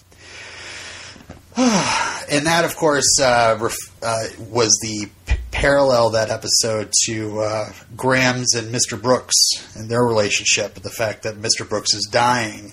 and 2.30 2.46
that, 2.46 2.64
of 2.64 2.76
course, 2.76 3.18
uh, 3.20 3.56
ref- 3.60 3.76
uh, 4.02 4.24
was 4.50 4.76
the 4.82 5.08
p- 5.26 5.36
parallel 5.50 6.10
that 6.10 6.30
episode 6.30 6.92
to 7.04 7.40
uh, 7.40 7.72
Grams 7.96 8.54
and 8.54 8.74
Mr. 8.74 9.00
Brooks 9.00 9.36
and 9.76 9.88
their 9.88 10.02
relationship. 10.02 10.74
But 10.74 10.82
the 10.82 10.90
fact 10.90 11.22
that 11.22 11.36
Mr. 11.36 11.68
Brooks 11.68 11.94
is 11.94 12.08
dying, 12.10 12.72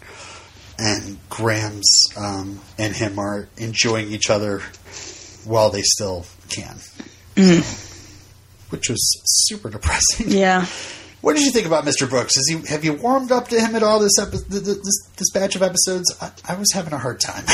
and 0.78 1.18
Grams 1.30 1.90
um, 2.18 2.60
and 2.78 2.96
him 2.96 3.20
are 3.20 3.48
enjoying 3.58 4.12
each 4.12 4.30
other 4.30 4.60
while 5.46 5.70
they 5.70 5.82
still 5.84 6.26
can, 6.50 6.78
which 8.70 8.90
was 8.90 9.22
super 9.48 9.70
depressing. 9.70 10.28
Yeah. 10.30 10.66
What 11.22 11.36
did 11.36 11.44
you 11.44 11.52
think 11.52 11.68
about 11.68 11.84
Mr. 11.84 12.10
Brooks? 12.10 12.38
Is 12.38 12.48
he 12.48 12.66
have 12.70 12.86
you 12.86 12.94
warmed 12.94 13.30
up 13.34 13.50
to 13.50 13.60
him 13.60 13.76
at 13.76 13.84
all 13.84 14.00
this 14.00 14.18
epi- 14.18 14.38
th- 14.38 14.64
th- 14.64 14.78
this 14.78 15.10
this 15.18 15.30
batch 15.34 15.58
of 15.58 15.62
episodes? 15.62 16.16
I, 16.22 16.32
I 16.48 16.56
was 16.56 16.72
having 16.74 16.94
a 16.94 16.98
hard 16.98 17.20
time. 17.20 17.44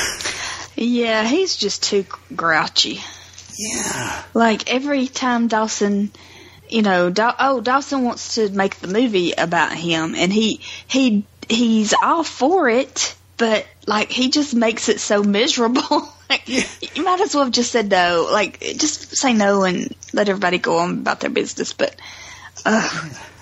Yeah, 0.76 1.26
he's 1.26 1.56
just 1.56 1.84
too 1.84 2.06
grouchy. 2.36 3.02
yeah. 3.58 4.24
Like 4.34 4.72
every 4.74 5.08
time 5.08 5.48
Dawson, 5.48 6.12
you 6.70 6.82
know, 6.82 7.10
Daw- 7.10 7.36
oh 7.40 7.62
Dawson 7.62 8.04
wants 8.04 8.36
to 8.36 8.50
make 8.50 8.76
the 8.76 8.88
movie 8.88 9.32
about 9.34 9.74
him, 9.74 10.16
and 10.16 10.32
he 10.34 10.62
he 10.88 11.26
he's 11.48 11.94
all 11.94 12.24
for 12.24 12.68
it, 12.70 13.16
but 13.38 13.66
like 13.88 14.10
he 14.12 14.30
just 14.30 14.54
makes 14.54 14.90
it 14.90 15.00
so 15.00 15.24
miserable. 15.24 15.82
like, 16.30 16.48
You 16.48 17.04
might 17.04 17.22
as 17.22 17.34
well 17.36 17.46
have 17.46 17.54
just 17.54 17.72
said 17.72 17.90
no. 17.90 18.28
Like 18.32 18.60
just 18.60 19.16
say 19.16 19.34
no 19.34 19.64
and 19.64 19.96
let 20.12 20.28
everybody 20.28 20.58
go 20.58 20.80
on 20.80 20.92
about 21.00 21.20
their 21.22 21.30
business. 21.30 21.72
But 21.74 21.96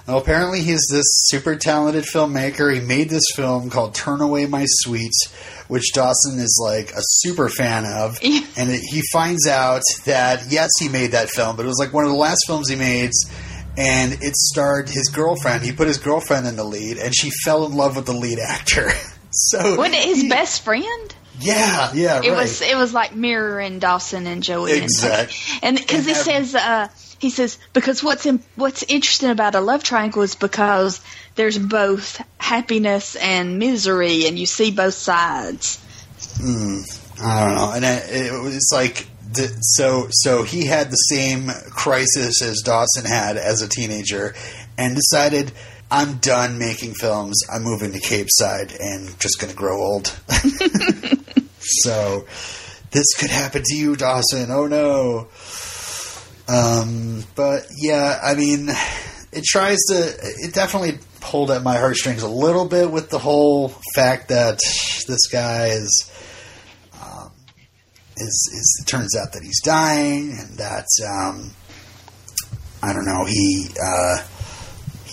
Well, 0.08 0.18
apparently 0.18 0.62
he's 0.62 0.86
this 0.92 1.06
super 1.28 1.56
talented 1.56 2.04
filmmaker. 2.04 2.74
He 2.74 2.82
made 2.82 3.10
this 3.10 3.24
film 3.36 3.70
called 3.70 3.96
Turn 3.96 4.20
Away 4.20 4.46
My 4.46 4.66
Sweet, 4.68 5.14
which 5.70 5.94
Dawson 5.94 6.40
is 6.40 6.60
like 6.62 6.92
a 6.92 7.00
super 7.02 7.48
fan 7.50 7.86
of. 7.86 8.18
And 8.56 8.70
it, 8.70 8.82
he 8.82 9.02
finds 9.12 9.48
out 9.48 9.82
that, 10.06 10.44
yes, 10.52 10.70
he 10.80 10.88
made 10.88 11.12
that 11.14 11.30
film, 11.32 11.56
but 11.56 11.66
it 11.66 11.68
was 11.70 11.80
like 11.80 11.92
one 11.92 12.04
of 12.04 12.12
the 12.12 12.16
last 12.18 12.44
films 12.46 12.70
he 12.70 12.76
made. 12.76 13.10
And 13.76 14.14
it 14.22 14.36
starred 14.36 14.90
his 14.90 15.10
girlfriend. 15.10 15.64
He 15.64 15.72
put 15.72 15.88
his 15.88 15.98
girlfriend 15.98 16.46
in 16.46 16.56
the 16.56 16.64
lead, 16.64 16.98
and 16.98 17.16
she 17.16 17.32
fell 17.44 17.66
in 17.66 17.74
love 17.74 17.96
with 17.96 18.06
the 18.06 18.14
lead 18.14 18.38
actor. 18.38 18.92
so, 19.32 19.76
what 19.76 19.92
his 19.92 20.22
he- 20.22 20.30
best 20.30 20.62
friend? 20.64 21.16
Yeah, 21.40 21.90
yeah, 21.96 22.22
It 22.24 22.30
right. 22.30 22.38
was 22.38 22.62
it 22.62 22.78
was 22.78 22.94
like 22.94 23.16
mirroring 23.16 23.80
Dawson 23.80 24.28
and 24.28 24.44
Joey. 24.44 24.72
and- 24.74 24.84
Exact. 24.84 25.34
And 25.64 25.78
because 25.78 26.06
he 26.06 26.14
says 26.14 26.54
uh, 26.54 26.90
he 27.24 27.30
says 27.30 27.58
because 27.72 28.04
what's 28.04 28.26
in, 28.26 28.44
what's 28.58 28.84
interesting 28.84 29.30
about 29.30 29.56
a 29.56 29.62
love 29.62 29.82
triangle 29.82 30.24
is 30.24 30.36
because 30.36 31.00
there's 31.36 31.58
both 31.58 32.22
happiness 32.38 33.16
and 33.16 33.58
misery, 33.60 34.28
and 34.28 34.38
you 34.38 34.46
see 34.46 34.72
both 34.72 34.94
sides. 34.94 35.82
Hmm. 36.36 36.82
I 37.24 37.46
don't 37.46 37.56
know, 37.56 37.72
and 37.76 37.86
it, 37.86 38.34
it 38.34 38.44
was 38.44 38.70
like 38.74 39.08
the, 39.32 39.48
so. 39.62 40.08
So 40.12 40.44
he 40.44 40.66
had 40.66 40.92
the 40.92 40.98
same 40.98 41.48
crisis 41.72 42.42
as 42.42 42.62
Dawson 42.62 43.06
had 43.06 43.38
as 43.38 43.62
a 43.62 43.70
teenager, 43.70 44.36
and 44.78 44.94
decided, 44.94 45.54
"I'm 45.90 46.18
done 46.18 46.60
making 46.60 46.96
films. 46.96 47.40
I'm 47.50 47.64
moving 47.64 47.94
to 47.94 48.02
Capeside 48.02 48.74
and 48.78 49.18
just 49.18 49.40
going 49.40 49.52
to 49.52 49.58
grow 49.58 49.82
old." 49.82 50.08
so 51.60 52.26
this 52.92 53.14
could 53.18 53.30
happen 53.30 53.64
to 53.64 53.76
you, 53.78 53.96
Dawson. 53.96 54.52
Oh 54.52 54.68
no. 54.68 55.30
Um, 56.48 57.24
but 57.36 57.66
yeah, 57.78 58.20
I 58.22 58.36
mean, 58.36 58.70
it 59.32 59.44
tries 59.46 59.80
to. 59.90 60.14
It 60.44 60.54
definitely 60.54 61.00
pulled 61.22 61.52
at 61.52 61.64
my 61.64 61.78
heartstrings 61.78 62.22
a 62.22 62.28
little 62.28 62.68
bit 62.68 62.92
with 62.92 63.10
the 63.10 63.20
whole 63.20 63.70
fact 63.96 64.28
that 64.30 64.60
this 65.08 65.28
guy 65.32 65.68
is 65.68 66.12
Um, 67.02 67.32
is, 68.18 68.50
is 68.54 68.82
it 68.82 68.88
turns 68.90 69.16
out 69.16 69.32
that 69.34 69.42
he's 69.44 69.62
dying 69.62 70.38
and 70.38 70.58
that 70.58 70.88
um, 71.08 71.52
I 72.82 72.94
don't 72.94 73.06
know 73.06 73.26
he 73.26 73.68
uh, 73.84 74.18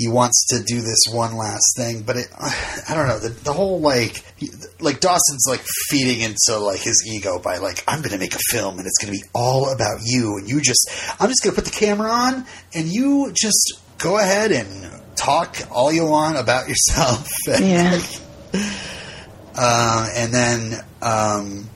he 0.00 0.09
wants 0.09 0.47
to 0.49 0.62
do 0.62 0.80
this 0.80 1.12
one 1.12 1.37
last 1.37 1.75
thing, 1.76 2.00
but 2.02 2.16
it 2.16 2.28
I 2.40 2.95
don't 2.95 3.07
know 3.07 3.19
the, 3.19 3.28
the 3.28 3.52
whole 3.52 3.80
like 3.80 4.25
like 4.80 5.00
Dawson's 5.00 5.45
like 5.47 5.61
feeding 5.88 6.21
into 6.21 6.59
like 6.59 6.80
his 6.80 7.07
ego 7.07 7.38
by 7.38 7.59
like 7.59 7.85
I'm 7.87 8.00
going 8.00 8.12
to 8.12 8.19
make 8.19 8.35
a 8.35 8.40
film 8.50 8.78
and 8.78 8.87
it's 8.87 8.97
going 8.99 9.12
to 9.12 9.21
be 9.21 9.28
all 9.35 9.71
about 9.71 10.00
you 10.02 10.38
and 10.38 10.49
you 10.49 10.62
just 10.62 10.88
I'm 11.21 11.28
just 11.28 11.42
going 11.42 11.54
to 11.54 11.62
put 11.62 11.71
the 11.71 11.78
camera 11.78 12.11
on 12.11 12.47
and 12.75 12.88
you 12.88 13.30
just 13.35 13.80
go 13.99 14.19
ahead 14.19 14.52
and 14.52 14.90
talk 15.16 15.59
all 15.71 15.92
you 15.92 16.07
want 16.07 16.38
about 16.38 16.69
yourself. 16.69 17.28
Yeah. 17.61 18.00
Uh, 19.57 20.09
and 20.14 20.33
then, 20.33 20.85
um, 21.02 21.69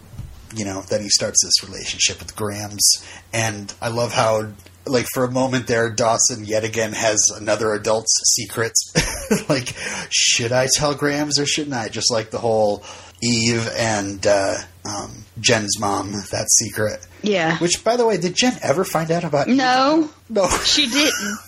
you 0.54 0.64
know, 0.64 0.82
then 0.82 1.02
he 1.02 1.08
starts 1.08 1.44
this 1.44 1.68
relationship 1.68 2.18
with 2.18 2.34
Grams. 2.34 3.04
And 3.32 3.72
I 3.80 3.88
love 3.88 4.12
how, 4.12 4.52
like, 4.86 5.06
for 5.12 5.24
a 5.24 5.30
moment 5.30 5.66
there, 5.66 5.90
Dawson 5.90 6.44
yet 6.44 6.64
again 6.64 6.92
has 6.92 7.20
another 7.36 7.72
adult's 7.72 8.12
secret. 8.36 8.72
like, 9.48 9.74
should 10.10 10.52
I 10.52 10.68
tell 10.74 10.94
Grams 10.94 11.38
or 11.38 11.46
shouldn't 11.46 11.74
I? 11.74 11.88
Just 11.88 12.10
like 12.10 12.30
the 12.30 12.38
whole 12.38 12.84
Eve 13.22 13.68
and 13.76 14.26
uh, 14.26 14.56
um, 14.84 15.24
Jen's 15.40 15.78
mom, 15.80 16.12
that 16.12 16.46
secret. 16.50 17.06
Yeah. 17.22 17.58
Which, 17.58 17.82
by 17.84 17.96
the 17.96 18.04
way, 18.06 18.18
did 18.18 18.34
Jen 18.36 18.56
ever 18.62 18.84
find 18.84 19.10
out 19.10 19.24
about 19.24 19.48
Eve? 19.48 19.56
No, 19.56 20.10
No. 20.28 20.48
she 20.64 20.86
didn't. 20.88 21.38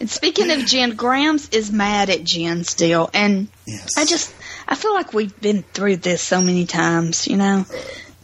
And 0.00 0.08
speaking 0.08 0.50
of 0.50 0.64
Jen, 0.64 0.96
Grams 0.96 1.50
is 1.50 1.70
mad 1.70 2.08
at 2.08 2.24
Jen 2.24 2.64
still, 2.64 3.10
and 3.12 3.48
Yes. 3.66 3.90
I 3.98 4.06
just 4.06 4.32
I 4.66 4.74
feel 4.74 4.94
like 4.94 5.12
we've 5.12 5.38
been 5.42 5.62
through 5.62 5.96
this 5.96 6.22
so 6.22 6.40
many 6.40 6.64
times, 6.64 7.26
you 7.28 7.36
know. 7.36 7.66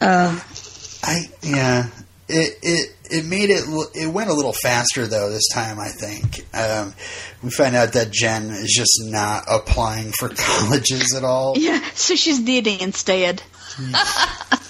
Uh, 0.00 0.40
I 1.04 1.28
yeah. 1.42 1.88
It 2.28 2.58
it 2.62 2.95
it 3.10 3.24
made 3.24 3.50
it 3.50 3.64
it 3.94 4.12
went 4.12 4.30
a 4.30 4.34
little 4.34 4.52
faster 4.52 5.06
though 5.06 5.30
this 5.30 5.48
time. 5.52 5.78
I 5.78 5.88
think 5.88 6.44
um, 6.54 6.94
we 7.42 7.50
find 7.50 7.74
out 7.76 7.92
that 7.94 8.10
Jen 8.10 8.50
is 8.50 8.72
just 8.76 9.10
not 9.10 9.44
applying 9.50 10.12
for 10.12 10.28
colleges 10.36 11.14
at 11.14 11.24
all. 11.24 11.56
yeah, 11.56 11.82
so 11.94 12.14
she's 12.14 12.40
knitting 12.40 12.80
instead. 12.80 13.42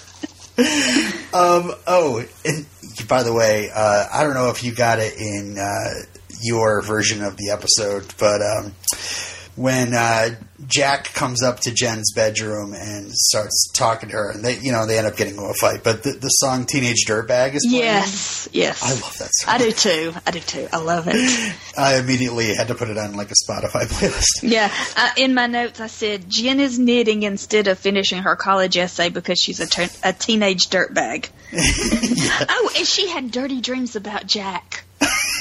Um, 1.33 1.71
oh, 1.85 2.25
and 2.45 2.65
by 3.07 3.21
the 3.21 3.31
way, 3.31 3.69
uh, 3.71 4.05
I 4.11 4.23
don't 4.23 4.33
know 4.33 4.49
if 4.49 4.63
you 4.63 4.73
got 4.73 4.97
it 4.97 5.13
in 5.15 5.55
uh, 5.59 6.01
your 6.41 6.81
version 6.81 7.23
of 7.23 7.37
the 7.37 7.51
episode, 7.51 8.11
but 8.17 8.41
um, 8.41 8.73
when 9.55 9.93
uh, 9.93 10.29
Jack 10.65 11.13
comes 11.13 11.43
up 11.43 11.59
to 11.61 11.71
Jen's 11.71 12.11
bedroom 12.13 12.73
and 12.73 13.11
starts 13.11 13.69
talking 13.73 14.09
to 14.09 14.15
her, 14.15 14.31
and 14.31 14.43
they, 14.43 14.57
you 14.57 14.71
know, 14.71 14.87
they 14.87 14.97
end 14.97 15.05
up 15.05 15.15
getting 15.15 15.35
into 15.35 15.45
a 15.45 15.53
fight. 15.53 15.83
But 15.83 16.03
the, 16.03 16.13
the 16.13 16.29
song 16.29 16.65
"Teenage 16.65 17.05
Dirtbag" 17.05 17.53
is 17.53 17.65
playing. 17.69 17.83
Yes, 17.83 18.49
yes. 18.51 18.81
I 18.83 18.93
love 18.93 19.17
that 19.19 19.29
song. 19.33 19.53
I 19.53 19.57
do 19.59 19.71
too. 19.71 20.13
I 20.25 20.31
do 20.31 20.39
too. 20.39 20.67
I 20.73 20.77
love 20.77 21.07
it. 21.07 21.55
I 21.77 21.99
immediately 21.99 22.55
had 22.55 22.69
to 22.69 22.75
put 22.75 22.89
it 22.89 22.97
on 22.97 23.15
like 23.15 23.29
a 23.29 23.35
Spotify 23.35 23.85
playlist. 23.85 24.41
Yeah. 24.41 24.73
Uh, 24.95 25.11
in 25.17 25.35
my 25.35 25.45
notes, 25.45 25.79
I 25.79 25.87
said 25.87 26.27
Jen 26.27 26.59
is 26.59 26.79
knitting 26.79 27.21
instead 27.23 27.67
of 27.67 27.77
finishing 27.77 28.23
her 28.23 28.35
college 28.35 28.77
essay 28.77 29.09
because 29.09 29.39
she's 29.39 29.59
a, 29.59 29.67
ter- 29.67 29.89
a 30.03 30.13
teenage 30.13 30.69
dirtbag. 30.69 31.29
Oh, 32.49 32.69
and 32.77 32.85
she 32.85 33.07
had 33.07 33.31
dirty 33.31 33.61
dreams 33.61 33.95
about 33.95 34.27
Jack. 34.27 34.83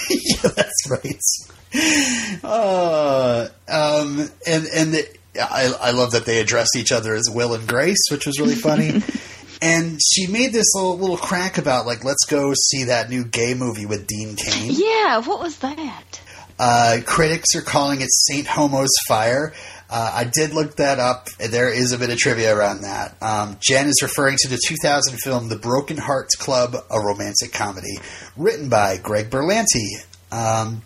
yeah, 0.11 0.51
that's 0.55 0.91
right. 0.91 2.41
Uh, 2.43 3.49
um, 3.69 4.31
and 4.47 4.67
and 4.67 4.95
the, 4.95 5.09
I, 5.41 5.73
I 5.81 5.91
love 5.91 6.13
that 6.13 6.25
they 6.25 6.41
addressed 6.41 6.77
each 6.77 6.93
other 6.93 7.15
as 7.15 7.29
Will 7.33 7.55
and 7.55 7.67
Grace, 7.67 8.07
which 8.11 8.27
was 8.27 8.39
really 8.39 8.55
funny. 8.55 9.03
and 9.63 9.99
she 10.03 10.27
made 10.27 10.53
this 10.53 10.75
little 10.75 10.99
little 10.99 11.17
crack 11.17 11.59
about 11.59 11.87
like 11.87 12.05
let's 12.05 12.25
go 12.27 12.53
see 12.55 12.85
that 12.85 13.11
new 13.11 13.25
gay 13.25 13.55
movie 13.55 13.87
with 13.87 14.07
Dean 14.07 14.37
Cain. 14.37 14.71
Yeah, 14.73 15.19
what 15.21 15.41
was 15.41 15.59
that? 15.59 16.21
Uh, 16.59 16.99
critics 17.05 17.55
are 17.55 17.63
calling 17.63 18.01
it 18.01 18.09
Saint 18.11 18.47
Homo's 18.47 18.95
Fire. 19.07 19.53
Uh, 19.89 20.13
I 20.15 20.25
did 20.25 20.53
look 20.53 20.77
that 20.77 20.99
up. 20.99 21.29
There 21.39 21.73
is 21.73 21.93
a 21.93 21.99
bit 21.99 22.11
of 22.11 22.19
trivia 22.19 22.57
around 22.57 22.83
that. 22.83 23.17
Um, 23.23 23.57
Jen 23.61 23.87
is 23.87 24.01
referring 24.03 24.37
to 24.41 24.49
the 24.49 24.59
2000 24.67 25.19
film 25.19 25.49
The 25.49 25.57
Broken 25.57 25.97
Hearts 25.97 26.35
Club, 26.35 26.75
a 26.91 27.01
romantic 27.01 27.53
comedy, 27.53 27.99
written 28.37 28.69
by 28.69 28.97
Greg 28.97 29.31
Berlanti. 29.31 30.05
Um, 30.33 30.83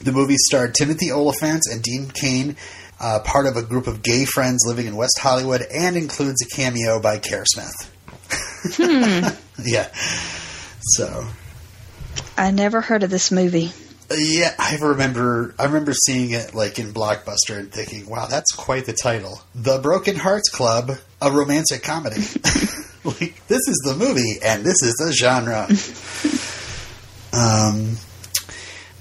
the 0.00 0.12
movie 0.12 0.36
starred 0.36 0.74
Timothy 0.74 1.10
Olyphant 1.10 1.62
and 1.70 1.82
Dean 1.82 2.08
Cain, 2.08 2.56
uh, 3.00 3.20
part 3.24 3.46
of 3.46 3.56
a 3.56 3.62
group 3.62 3.86
of 3.86 4.02
gay 4.02 4.24
friends 4.24 4.64
living 4.66 4.86
in 4.86 4.94
West 4.94 5.18
Hollywood, 5.20 5.62
and 5.62 5.96
includes 5.96 6.40
a 6.42 6.46
cameo 6.56 7.00
by 7.00 7.18
Kerr 7.18 7.44
Smith. 7.44 7.90
yeah. 9.64 9.88
So 10.80 11.26
I 12.36 12.50
never 12.50 12.80
heard 12.80 13.02
of 13.02 13.10
this 13.10 13.30
movie. 13.32 13.72
Yeah, 14.10 14.54
I 14.58 14.76
remember. 14.76 15.54
I 15.58 15.64
remember 15.64 15.92
seeing 15.92 16.30
it 16.30 16.54
like 16.54 16.78
in 16.78 16.92
Blockbuster 16.92 17.58
and 17.58 17.72
thinking, 17.72 18.08
"Wow, 18.08 18.26
that's 18.26 18.52
quite 18.52 18.86
the 18.86 18.92
title." 18.92 19.40
The 19.54 19.78
Broken 19.78 20.16
Hearts 20.16 20.48
Club, 20.48 20.92
a 21.20 21.30
romantic 21.30 21.82
comedy. 21.82 22.16
like 23.04 23.46
this 23.46 23.60
is 23.68 23.82
the 23.84 23.94
movie, 23.98 24.38
and 24.44 24.64
this 24.64 24.82
is 24.82 24.94
the 24.94 25.12
genre. 25.12 25.66
um, 27.32 27.96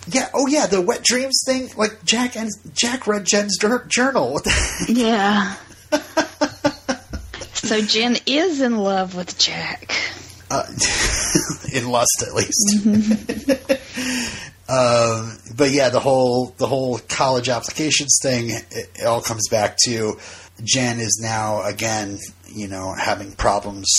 yeah. 0.08 0.30
Oh, 0.34 0.48
yeah. 0.48 0.68
The 0.68 0.82
wet 0.82 1.04
dreams 1.04 1.44
thing. 1.46 1.70
Like 1.78 2.04
Jack 2.04 2.36
and 2.36 2.50
Jack 2.74 3.08
read 3.08 3.26
Jen's 3.26 3.58
jour- 3.58 3.86
journal. 3.88 4.42
Yeah. 4.88 5.56
so 7.54 7.82
Jen 7.82 8.18
is 8.26 8.62
in 8.62 8.78
love 8.78 9.16
with 9.16 9.38
Jack. 9.38 9.96
Uh, 10.52 10.66
in 11.74 11.90
lust, 11.90 12.24
at 12.28 12.34
least. 12.36 12.86
Um, 14.70 15.38
but 15.56 15.72
yeah, 15.72 15.90
the 15.90 16.00
whole 16.00 16.54
the 16.58 16.68
whole 16.68 17.00
college 17.10 17.50
applications 17.50 18.18
thing, 18.22 18.50
it, 18.50 18.66
it 18.72 19.06
all 19.06 19.22
comes 19.22 19.50
back 19.50 19.78
to 19.86 20.18
Jen 20.64 21.00
is 21.00 21.20
now 21.22 21.64
again, 21.64 22.20
you 22.48 22.68
know, 22.68 22.94
having 22.94 23.34
problems 23.34 23.92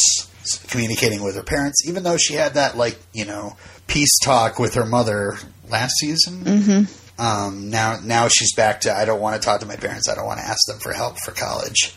communicating 0.69 1.23
with 1.23 1.37
her 1.37 1.43
parents, 1.43 1.87
even 1.87 2.03
though 2.03 2.17
she 2.17 2.35
had 2.35 2.55
that 2.55 2.77
like 2.77 2.99
you 3.13 3.25
know 3.25 3.57
peace 3.87 4.19
talk 4.25 4.59
with 4.59 4.75
her 4.75 4.87
mother 4.87 5.37
last 5.69 5.93
season. 5.99 6.45
Mm-hmm. 6.45 7.21
Um, 7.21 7.71
now 7.71 7.99
now 8.03 8.29
she's 8.29 8.55
back 8.55 8.81
to 8.83 8.95
I 8.95 9.05
don't 9.05 9.21
want 9.21 9.41
to 9.41 9.45
talk 9.45 9.61
to 9.61 9.67
my 9.67 9.77
parents. 9.77 10.09
I 10.09 10.15
don't 10.15 10.27
want 10.27 10.41
to 10.41 10.47
ask 10.47 10.67
them 10.67 10.79
for 10.79 10.93
help 10.93 11.19
for 11.19 11.33
college. 11.33 11.95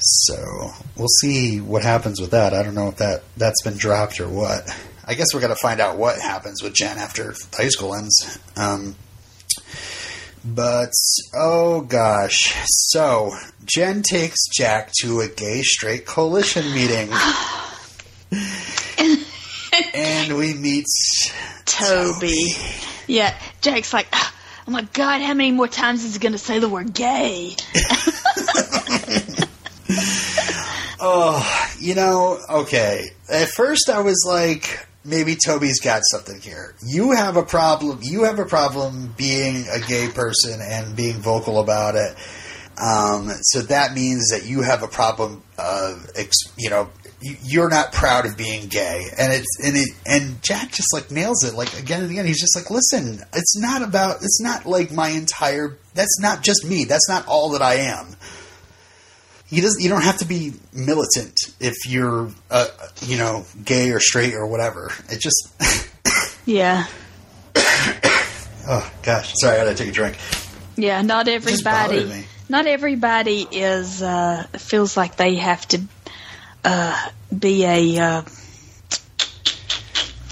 So 0.00 0.70
we'll 0.96 1.08
see 1.20 1.60
what 1.60 1.82
happens 1.82 2.20
with 2.20 2.30
that. 2.30 2.54
I 2.54 2.62
don't 2.62 2.74
know 2.74 2.88
if 2.88 2.96
that 2.96 3.24
that's 3.36 3.62
been 3.62 3.76
dropped 3.76 4.20
or 4.20 4.28
what. 4.28 4.68
I 5.08 5.14
guess 5.14 5.28
we're 5.32 5.40
gonna 5.40 5.56
find 5.56 5.80
out 5.80 5.96
what 5.96 6.20
happens 6.20 6.62
with 6.62 6.74
Jen 6.74 6.98
after 6.98 7.34
high 7.54 7.68
school 7.68 7.94
ends. 7.94 8.38
Um, 8.56 8.94
but 10.44 10.92
oh 11.34 11.80
gosh, 11.80 12.54
so 12.66 13.32
Jen 13.64 14.02
takes 14.02 14.36
Jack 14.54 14.90
to 15.00 15.20
a 15.20 15.28
gay 15.28 15.62
straight 15.62 16.04
coalition 16.04 16.70
meeting, 16.74 17.08
and 19.94 20.36
we 20.36 20.52
meet 20.52 20.84
Toby. 21.64 22.52
Yeah, 23.06 23.34
Jack's 23.62 23.94
like, 23.94 24.08
oh 24.12 24.70
my 24.70 24.82
god, 24.92 25.22
how 25.22 25.32
many 25.32 25.52
more 25.52 25.68
times 25.68 26.04
is 26.04 26.12
he 26.12 26.20
going 26.20 26.32
to 26.32 26.38
say 26.38 26.58
the 26.58 26.68
word 26.68 26.92
gay? 26.92 27.56
Oh, 31.00 31.70
you 31.78 31.94
know, 31.94 32.40
okay. 32.50 33.10
At 33.30 33.48
first, 33.48 33.88
I 33.88 34.00
was 34.00 34.24
like, 34.26 34.87
maybe 35.08 35.36
Toby's 35.36 35.80
got 35.80 36.02
something 36.10 36.40
here. 36.40 36.74
You 36.86 37.12
have 37.12 37.36
a 37.36 37.42
problem. 37.42 38.00
You 38.02 38.24
have 38.24 38.38
a 38.38 38.44
problem 38.44 39.14
being 39.16 39.66
a 39.72 39.80
gay 39.80 40.08
person 40.08 40.60
and 40.62 40.94
being 40.94 41.16
vocal 41.16 41.60
about 41.60 41.94
it. 41.94 42.16
Um, 42.80 43.30
so 43.42 43.62
that 43.62 43.94
means 43.94 44.28
that 44.30 44.46
you 44.46 44.62
have 44.62 44.82
a 44.82 44.88
problem 44.88 45.42
of, 45.58 46.08
you 46.56 46.70
know, 46.70 46.90
you- 47.20 47.36
you're 47.42 47.68
not 47.68 47.92
proud 47.92 48.26
of 48.26 48.36
being 48.36 48.68
gay, 48.68 49.10
and 49.18 49.32
it's 49.32 49.58
and 49.64 49.76
it 49.76 49.88
and 50.06 50.40
Jack 50.40 50.70
just 50.70 50.86
like 50.94 51.10
nails 51.10 51.42
it 51.42 51.54
like 51.54 51.76
again 51.76 52.02
and 52.02 52.12
again. 52.12 52.24
He's 52.26 52.40
just 52.40 52.54
like, 52.54 52.70
listen, 52.70 53.24
it's 53.32 53.58
not 53.58 53.82
about, 53.82 54.18
it's 54.22 54.40
not 54.40 54.66
like 54.66 54.92
my 54.92 55.08
entire. 55.08 55.76
That's 55.94 56.20
not 56.20 56.44
just 56.44 56.64
me. 56.64 56.84
That's 56.84 57.08
not 57.08 57.26
all 57.26 57.50
that 57.50 57.62
I 57.62 57.74
am 57.74 58.14
you 59.50 59.62
doesn't 59.62 59.82
you 59.82 59.88
don't 59.88 60.02
have 60.04 60.18
to 60.18 60.24
be 60.26 60.52
militant 60.72 61.36
if 61.60 61.74
you're 61.88 62.30
uh, 62.50 62.66
you 63.06 63.16
know 63.16 63.44
gay 63.64 63.90
or 63.90 64.00
straight 64.00 64.34
or 64.34 64.46
whatever 64.46 64.90
it 65.10 65.20
just 65.20 65.52
Yeah. 66.46 66.86
oh 67.56 68.92
gosh 69.02 69.32
sorry 69.40 69.56
i 69.58 69.64
gotta 69.64 69.74
take 69.76 69.88
a 69.88 69.92
drink 69.92 70.16
Yeah, 70.76 71.02
not 71.02 71.26
everybody. 71.28 72.24
Not 72.48 72.66
everybody 72.66 73.46
is 73.50 74.00
uh, 74.00 74.46
feels 74.58 74.96
like 74.96 75.16
they 75.16 75.34
have 75.36 75.66
to 75.68 75.80
uh, 76.64 77.08
be 77.36 77.64
a. 77.64 77.98
Uh, 77.98 78.22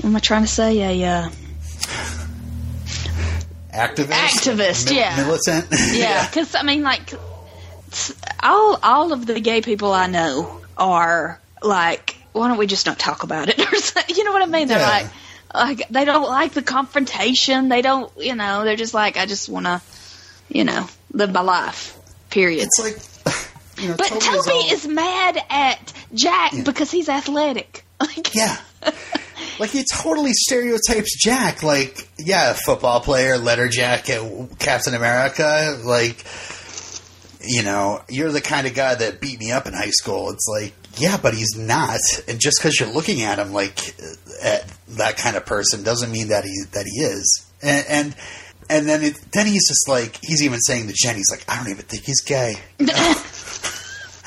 what 0.01 0.05
am 0.05 0.17
I 0.17 0.21
trying 0.21 0.43
to 0.43 0.49
say? 0.49 1.03
A 1.03 1.09
uh, 1.09 1.29
activist 3.73 4.13
Activist, 4.13 4.91
Mi- 4.91 4.97
yeah. 4.99 5.17
militant 5.17 5.67
yeah, 5.93 6.27
because 6.27 6.55
I 6.55 6.63
mean, 6.63 6.83
like 6.83 7.13
s- 7.97 8.15
all 8.43 8.79
all 8.83 9.13
of 9.13 9.27
the 9.27 9.41
gay 9.41 9.61
people 9.63 9.93
I 9.93 10.07
know 10.07 10.61
are 10.77 11.41
like, 11.63 12.17
why 12.33 12.49
don't 12.49 12.59
we 12.59 12.67
just 12.67 12.87
not 12.87 12.99
talk 12.99 13.23
about 13.23 13.49
it? 13.49 13.59
Or 13.73 13.77
something, 13.77 14.15
you 14.17 14.25
know 14.25 14.33
what 14.33 14.43
I 14.43 14.47
mean? 14.47 14.69
They're 14.69 14.79
Yeah. 14.79 14.89
like, 14.89 15.07
like 15.79 15.89
they 15.89 16.05
don't 16.05 16.29
like 16.29 16.53
the 16.53 16.63
confrontation. 16.63 17.69
They 17.69 17.83
don't, 17.83 18.13
you 18.19 18.35
know, 18.35 18.65
they're 18.65 18.77
just 18.77 18.95
like, 18.95 19.17
I 19.17 19.27
just 19.27 19.49
want 19.49 19.67
to, 19.67 19.81
you 20.49 20.65
know, 20.65 20.87
live 21.13 21.33
my 21.33 21.41
life. 21.41 21.97
Period. 22.31 22.69
it's 22.69 22.79
like 22.79 22.99
you 23.83 23.89
know 23.89 23.95
But 23.97 24.09
Toby 24.09 24.51
all- 24.51 24.73
is 24.73 24.87
mad 24.87 25.39
at 25.49 25.93
Jack 26.13 26.53
Yeah. 26.53 26.63
because 26.65 26.91
he's 26.91 27.09
athletic. 27.09 27.83
Like, 28.01 28.35
yeah 28.35 28.59
like 29.59 29.71
he 29.71 29.83
totally 29.91 30.33
stereotypes 30.35 31.17
jack 31.19 31.63
like 31.63 32.07
yeah 32.19 32.53
football 32.53 33.01
player 33.01 33.39
letter 33.39 33.69
jacket 33.69 34.21
captain 34.59 34.93
america 34.95 35.81
like 35.83 36.23
you 37.47 37.63
know 37.63 38.03
you're 38.09 38.33
the 38.33 38.41
kind 38.41 38.67
of 38.67 38.75
guy 38.75 38.95
that 38.95 39.21
beat 39.21 39.39
me 39.39 39.53
up 39.53 39.67
in 39.67 39.73
high 39.75 39.91
school. 39.91 40.31
It's 40.31 40.47
like 40.49 40.75
yeah 40.99 41.17
but 41.21 41.35
he's 41.35 41.57
not. 41.57 42.01
And 42.29 42.39
just 42.41 42.59
because 42.59 42.79
you're 42.81 42.93
looking 42.93 43.23
at 43.23 43.39
him 43.39 43.53
like 43.53 43.95
at 44.43 44.65
that 44.97 45.17
kind 45.17 45.37
of 45.37 45.47
person 45.47 45.83
doesn't 45.83 46.11
mean 46.11 46.29
that 46.29 46.45
he 46.45 46.55
that 46.73 46.87
he 46.87 47.01
is. 47.03 47.47
And 47.63 47.87
and, 47.89 48.17
and 48.69 48.89
then 48.89 49.03
it, 49.03 49.19
then 49.33 49.47
he's 49.47 49.69
just 49.69 49.89
like 49.89 50.19
he's 50.23 50.43
even 50.43 50.61
saying 50.61 50.89
to 50.89 50.95
Jen 50.95 51.17
he's 51.17 51.31
like 51.31 51.45
I 51.49 51.57
don't 51.57 51.69
even 51.71 51.85
think 51.85 52.05
he's 52.05 52.21
gay. 52.23 52.57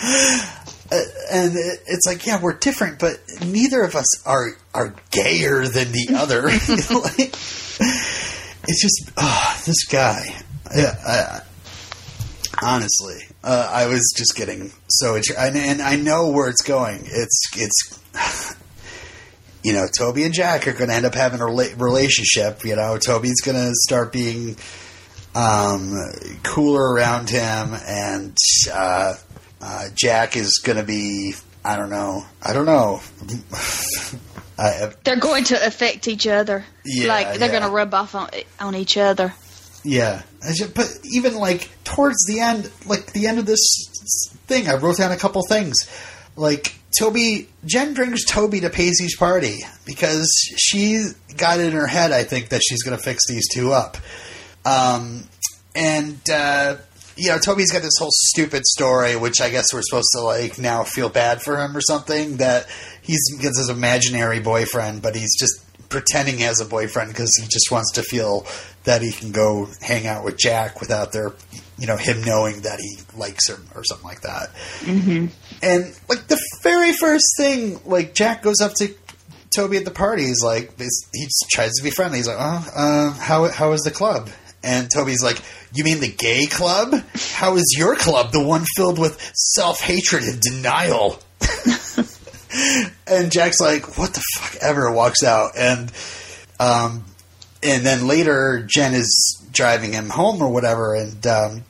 Uh, 0.92 0.96
and 1.32 1.56
it- 1.56 1.84
it's 1.86 2.08
like, 2.08 2.26
yeah, 2.26 2.42
we're 2.42 2.54
different, 2.58 2.98
but 2.98 3.20
neither 3.46 3.84
of 3.84 3.96
us 3.96 4.26
are 4.26 4.54
are 4.74 4.96
gayer 5.12 5.68
than 5.68 5.92
the 5.92 6.08
other. 6.18 6.42
Like, 6.48 7.30
it's 8.68 8.82
just, 8.82 9.12
oh, 9.16 9.62
this 9.68 9.86
guy. 9.86 10.36
Yeah, 10.76 10.96
I, 11.06 11.42
honestly, 12.62 13.18
uh, 13.44 13.70
I 13.72 13.88
was 13.88 14.14
just 14.16 14.36
getting 14.36 14.72
so, 14.88 15.14
intri- 15.14 15.38
and, 15.38 15.56
and 15.58 15.82
I 15.82 15.96
know 15.96 16.30
where 16.30 16.50
it's 16.50 16.64
going. 16.64 17.02
It's 17.06 17.50
it's. 17.56 18.00
You 19.62 19.74
know, 19.74 19.88
Toby 19.88 20.24
and 20.24 20.34
Jack 20.34 20.70
are 20.70 20.72
going 20.72 20.88
to 20.90 20.96
end 20.96 21.06
up 21.06 21.14
having 21.14 21.42
a 21.42 21.44
rela- 21.44 21.78
relationship. 21.78 22.64
You 22.64 22.78
know, 22.78 22.98
Toby's 22.98 23.42
going 23.42 23.58
to 23.58 23.74
start 23.76 24.14
being 24.14 24.56
um, 25.36 25.94
cooler 26.44 26.94
around 26.94 27.30
him, 27.30 27.74
and 27.86 28.38
uh, 28.74 29.16
uh, 29.62 29.90
Jack 29.94 30.38
is 30.38 30.62
going 30.64 30.78
to 30.78 30.86
be. 30.86 31.34
I 31.66 31.76
don't 31.76 31.90
know. 31.90 32.26
I 32.42 32.54
don't 32.54 32.66
know. 32.66 33.02
I, 34.58 34.92
they're 35.04 35.18
going 35.18 35.46
to 35.46 35.68
affect 35.68 36.08
each 36.08 36.26
other. 36.26 36.66
Yeah, 36.86 37.08
like 37.08 37.40
they're 37.40 37.52
yeah. 37.52 37.60
going 37.60 37.64
to 37.64 37.70
rub 37.70 37.94
off 37.94 38.16
on, 38.16 38.30
on 38.60 38.76
each 38.76 38.98
other. 38.98 39.34
Yeah, 39.84 40.24
but 40.76 41.00
even 41.14 41.36
like 41.36 41.70
towards 41.84 42.26
the 42.28 42.42
end, 42.42 42.70
like 42.86 43.14
the 43.14 43.28
end 43.28 43.40
of 43.40 43.46
this 43.46 43.60
thing, 44.48 44.68
I 44.68 44.76
wrote 44.76 44.98
down 44.98 45.12
a 45.12 45.18
couple 45.18 45.42
things. 45.48 45.76
Like 46.36 46.76
Toby, 46.98 47.48
Jen 47.66 47.94
brings 47.94 48.26
Toby 48.26 48.62
to 48.62 48.70
Pacey's 48.70 49.16
party 49.16 49.60
because 49.86 50.30
she 50.58 51.04
got 51.38 51.60
it 51.60 51.68
in 51.68 51.74
her 51.74 51.88
head. 51.88 52.12
I 52.12 52.24
think 52.24 52.50
that 52.50 52.62
she's 52.62 52.84
going 52.84 52.98
to 52.98 53.04
fix 53.04 53.28
these 53.28 53.48
two 53.54 53.72
up. 53.72 53.98
Um, 54.66 55.24
and 55.76 56.20
uh, 56.30 56.76
you 57.16 57.30
know, 57.30 57.38
Toby's 57.38 57.72
got 57.72 57.82
this 57.82 57.98
whole 58.00 58.12
stupid 58.12 58.66
story, 58.66 59.16
which 59.16 59.42
I 59.42 59.50
guess 59.50 59.74
we're 59.74 59.82
supposed 59.82 60.10
to 60.14 60.22
like 60.22 60.58
now 60.58 60.84
feel 60.84 61.10
bad 61.10 61.42
for 61.42 61.58
him 61.58 61.76
or 61.76 61.82
something. 61.82 62.38
That 62.38 62.68
he's 63.02 63.20
gets 63.40 63.58
his 63.58 63.70
imaginary 63.70 64.40
boyfriend, 64.40 65.02
but 65.02 65.16
he's 65.16 65.38
just 65.38 65.66
pretending 65.88 66.38
he 66.38 66.44
has 66.44 66.62
a 66.62 66.66
boyfriend 66.66 67.12
because 67.12 67.32
he 67.40 67.48
just 67.48 67.72
wants 67.72 67.94
to 67.94 68.04
feel 68.04 68.46
that 68.84 69.02
he 69.02 69.12
can 69.12 69.32
go 69.32 69.68
hang 69.82 70.08
out 70.08 70.24
with 70.24 70.38
Jack 70.38 70.80
without 70.82 71.12
their, 71.12 71.34
you 71.78 71.88
know, 71.88 71.98
him 71.98 72.24
knowing 72.24 72.62
that 72.62 72.80
he 72.80 72.98
likes 73.18 73.50
him 73.50 73.66
or 73.76 73.84
something 73.84 74.08
like 74.08 74.22
that. 74.22 74.54
Mm-hmm. 74.82 75.28
And 75.62 76.00
like 76.08 76.28
the 76.28 76.40
very 76.64 76.94
first 76.94 77.26
thing, 77.38 77.80
like 77.86 78.14
Jack 78.14 78.42
goes 78.42 78.62
up 78.62 78.74
to 78.76 78.94
Toby 79.56 79.78
at 79.78 79.86
the 79.86 79.92
party. 79.92 80.24
He's 80.26 80.44
like, 80.44 80.80
he 80.80 81.28
tries 81.52 81.74
to 81.74 81.84
be 81.84 81.92
friendly. 81.92 82.20
He's 82.20 82.28
like, 82.28 82.38
oh, 82.40 82.72
uh, 82.76 83.12
how 83.14 83.48
how 83.50 83.72
is 83.72 83.82
the 83.82 83.92
club? 83.92 84.30
And 84.64 84.90
Toby's 84.92 85.24
like, 85.24 85.42
You 85.74 85.84
mean 85.84 86.00
the 86.00 86.12
gay 86.12 86.46
club? 86.46 86.94
How 87.34 87.56
is 87.56 87.76
your 87.78 87.96
club 87.96 88.32
the 88.32 88.44
one 88.44 88.66
filled 88.76 89.00
with 89.00 89.20
self 89.34 89.80
hatred 89.80 90.24
and 90.24 90.40
denial? 90.42 91.20
and 93.08 93.32
Jack's 93.32 93.60
like, 93.60 93.98
What 93.98 94.14
the 94.14 94.24
fuck 94.38 94.62
ever? 94.62 94.92
Walks 94.92 95.24
out. 95.24 95.52
And, 95.58 95.92
um, 96.60 97.06
and 97.62 97.86
then 97.86 98.08
later, 98.08 98.66
Jen 98.68 98.94
is 98.94 99.48
driving 99.52 99.94
him 99.94 100.10
home 100.10 100.42
or 100.42 100.50
whatever. 100.50 100.96
And, 100.96 101.26
um, 101.28 101.64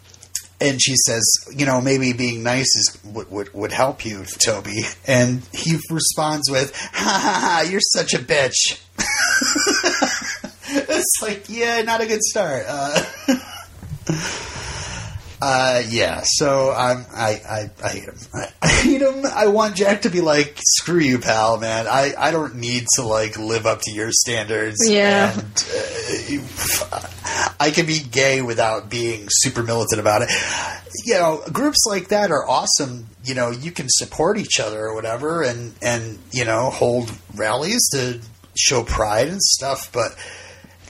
and 0.62 0.82
she 0.82 0.96
says, 1.06 1.24
you 1.56 1.66
know, 1.66 1.80
maybe 1.80 2.14
being 2.14 2.44
nice 2.44 2.76
is 2.76 2.98
would, 3.06 3.32
would, 3.32 3.54
would 3.54 3.72
help 3.72 4.06
you, 4.06 4.26
Toby. 4.26 4.82
And 5.08 5.42
he 5.54 5.78
responds 5.90 6.50
with, 6.50 6.76
ha 6.76 7.20
ha 7.24 7.62
ha, 7.64 7.70
you're 7.70 7.80
such 7.80 8.14
a 8.14 8.20
bitch. 8.20 8.80
it's 10.70 11.22
like, 11.22 11.46
yeah, 11.48 11.82
not 11.82 12.02
a 12.02 12.06
good 12.06 12.22
start. 12.22 12.66
Uh, 12.68 13.04
uh, 15.42 15.82
yeah, 15.88 16.24
so 16.26 16.72
I'm, 16.72 17.06
I, 17.14 17.42
I, 17.50 17.70
I 17.82 17.90
hate 17.90 18.04
him. 18.04 18.18
I, 18.59 18.59
Him. 18.80 19.26
I 19.26 19.48
want 19.48 19.76
Jack 19.76 20.04
to 20.04 20.10
be 20.10 20.22
like, 20.22 20.60
screw 20.62 21.00
you, 21.00 21.20
pal, 21.20 21.58
man. 21.58 21.88
I, 21.88 22.14
I 22.18 22.32
don't 22.32 22.56
need 22.56 22.88
to 22.96 23.04
like 23.04 23.38
live 23.38 23.66
up 23.66 23.82
to 23.84 23.92
your 23.92 24.12
standards. 24.12 24.78
Yeah. 24.86 25.34
And, 25.34 25.66
uh, 26.92 27.08
I 27.60 27.72
can 27.72 27.86
be 27.86 28.00
gay 28.00 28.42
without 28.42 28.90
being 28.90 29.28
super 29.30 29.64
militant 29.64 30.00
about 30.00 30.22
it. 30.24 30.30
You 31.06 31.16
know, 31.16 31.44
groups 31.52 31.86
like 31.88 32.10
that 32.10 32.32
are 32.32 32.48
awesome. 32.48 33.08
You 33.24 33.36
know, 33.36 33.52
you 33.52 33.72
can 33.72 33.88
support 33.90 34.38
each 34.38 34.60
other 34.60 34.80
or 34.80 34.96
whatever 34.96 35.44
and, 35.44 35.74
and, 35.82 36.18
you 36.32 36.46
know, 36.46 36.70
hold 36.70 37.12
rallies 37.36 37.88
to 37.92 38.22
show 38.58 38.84
pride 38.84 39.28
and 39.28 39.42
stuff, 39.42 39.92
but 39.92 40.16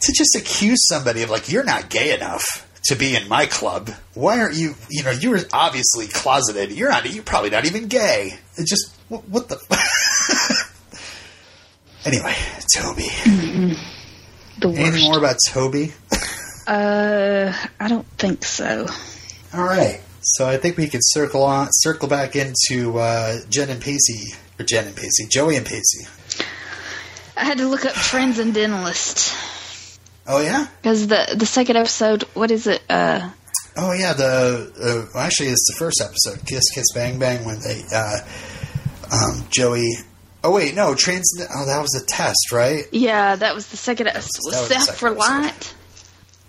to 0.02 0.14
just 0.14 0.36
accuse 0.36 0.88
somebody 0.88 1.24
of 1.24 1.30
like 1.30 1.52
you're 1.52 1.64
not 1.64 1.90
gay 1.90 2.14
enough 2.14 2.69
to 2.86 2.96
be 2.96 3.16
in 3.16 3.28
my 3.28 3.46
club. 3.46 3.90
Why 4.14 4.40
aren't 4.40 4.56
you? 4.56 4.76
You 4.90 5.04
know, 5.04 5.12
you're 5.12 5.40
obviously 5.54 6.08
closeted. 6.08 6.72
You're 6.72 6.90
not. 6.90 7.12
You're 7.12 7.24
probably 7.24 7.50
not 7.50 7.66
even 7.66 7.88
gay. 7.88 8.38
It's 8.56 8.70
just 8.70 8.96
what, 9.10 9.28
what 9.30 9.50
the. 9.50 9.58
anyway, 12.06 12.36
Toby. 12.76 13.08
The 14.60 14.68
Anything 14.68 14.92
worst. 14.92 15.04
more 15.06 15.18
about 15.18 15.36
Toby? 15.50 15.94
Uh, 16.68 17.54
I 17.80 17.88
don't 17.88 18.06
think 18.18 18.44
so. 18.46 18.86
All 19.54 19.64
right. 19.64 20.02
So 20.22 20.48
I 20.48 20.58
think 20.58 20.78
we 20.78 20.88
could 20.88 21.00
circle 21.04 21.44
on, 21.44 21.70
circle 21.72 22.08
back 22.10 22.36
into 22.36 23.00
uh, 23.00 23.38
Jen 23.50 23.70
and 23.70 23.82
Pacey, 23.82 24.34
or 24.60 24.66
Jen 24.66 24.86
and 24.86 24.96
Pacey, 24.96 25.28
Joey 25.32 25.56
and 25.56 25.66
Pacey. 25.66 26.06
I 27.38 27.46
had 27.46 27.58
to 27.60 27.68
look 27.68 27.86
up 27.86 27.94
Transcendentalist 27.94 29.34
Oh 30.32 30.40
yeah. 30.40 30.68
because 30.82 31.08
the 31.08 31.36
the 31.36 31.46
second 31.46 31.76
episode. 31.76 32.24
What 32.36 32.52
is 32.52 32.68
it? 32.68 32.82
Uh, 32.90 33.30
Oh 33.76 33.94
yeah. 33.94 34.14
The 34.14 34.72
uh, 34.80 35.12
well, 35.14 35.24
actually, 35.24 35.50
it's 35.50 35.66
the 35.68 35.78
first 35.78 36.02
episode, 36.02 36.46
Kiss 36.46 36.64
Kiss 36.74 36.86
Bang 36.94 37.18
Bang, 37.18 37.46
when 37.46 37.60
they 37.60 37.84
uh, 37.94 38.18
um, 39.12 39.46
Joey. 39.50 39.90
Oh 40.44 40.52
wait, 40.52 40.76
no, 40.76 40.96
trans. 40.96 41.34
Oh, 41.54 41.66
that 41.66 41.82
was 41.82 42.02
a 42.02 42.06
test, 42.06 42.52
right? 42.52 42.86
yeah, 42.92 43.36
that 43.36 43.56
was 43.56 43.68
the 43.68 43.78
second. 43.78 44.06
That 44.06 44.16
was 44.16 44.28
the 44.28 44.80
Self 44.80 45.02
reliant. 45.04 45.76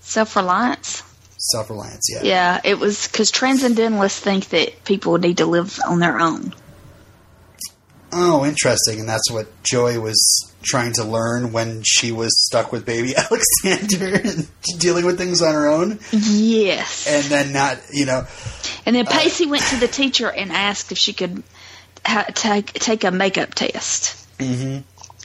Self 0.00 0.36
reliance. 0.36 1.02
Self 1.38 1.70
reliance. 1.70 2.06
Yeah. 2.12 2.22
Yeah, 2.22 2.60
it 2.64 2.78
was 2.78 3.08
because 3.08 3.30
transcendentalists 3.30 4.20
think 4.20 4.50
that 4.50 4.84
people 4.84 5.16
need 5.18 5.38
to 5.38 5.46
live 5.46 5.78
on 5.88 5.98
their 6.00 6.20
own. 6.20 6.52
Oh, 8.12 8.44
interesting. 8.44 9.00
And 9.00 9.08
that's 9.08 9.30
what 9.30 9.46
Joey 9.62 9.98
was 9.98 10.52
trying 10.62 10.92
to 10.94 11.04
learn 11.04 11.52
when 11.52 11.82
she 11.84 12.12
was 12.12 12.30
stuck 12.46 12.72
with 12.72 12.84
baby 12.84 13.14
Alexander 13.64 14.20
and 14.22 14.48
dealing 14.78 15.06
with 15.06 15.16
things 15.16 15.40
on 15.42 15.54
her 15.54 15.68
own, 15.68 15.98
Yes. 16.12 17.06
and 17.08 17.24
then 17.26 17.52
not, 17.52 17.78
you 17.92 18.06
know. 18.06 18.26
And 18.84 18.96
then 18.96 19.06
Pacey 19.06 19.46
went 19.46 19.62
to 19.64 19.76
the 19.76 19.88
teacher 19.88 20.30
and 20.30 20.50
asked 20.52 20.90
if 20.92 20.98
she 20.98 21.12
could 21.12 21.42
ha- 22.04 22.26
take 22.34 22.72
take 22.74 23.04
a 23.04 23.10
makeup 23.10 23.54
test. 23.54 24.16
Mm-hmm. 24.38 24.80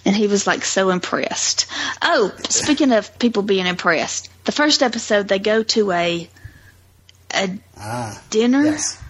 And 0.08 0.16
he 0.16 0.28
was 0.28 0.46
like 0.46 0.64
so 0.64 0.92
impressed. 0.92 1.66
Oh, 2.02 2.32
speaking 2.50 2.92
of 2.92 3.18
people 3.18 3.42
being 3.42 3.66
impressed, 3.66 4.30
the 4.46 4.52
first 4.52 4.84
episode 4.84 5.28
they 5.28 5.40
go 5.40 5.64
to 5.64 5.92
a 5.92 6.30
a 7.34 7.50
Ah, 7.78 8.22
dinner. 8.30 8.64
yes. 8.64 9.02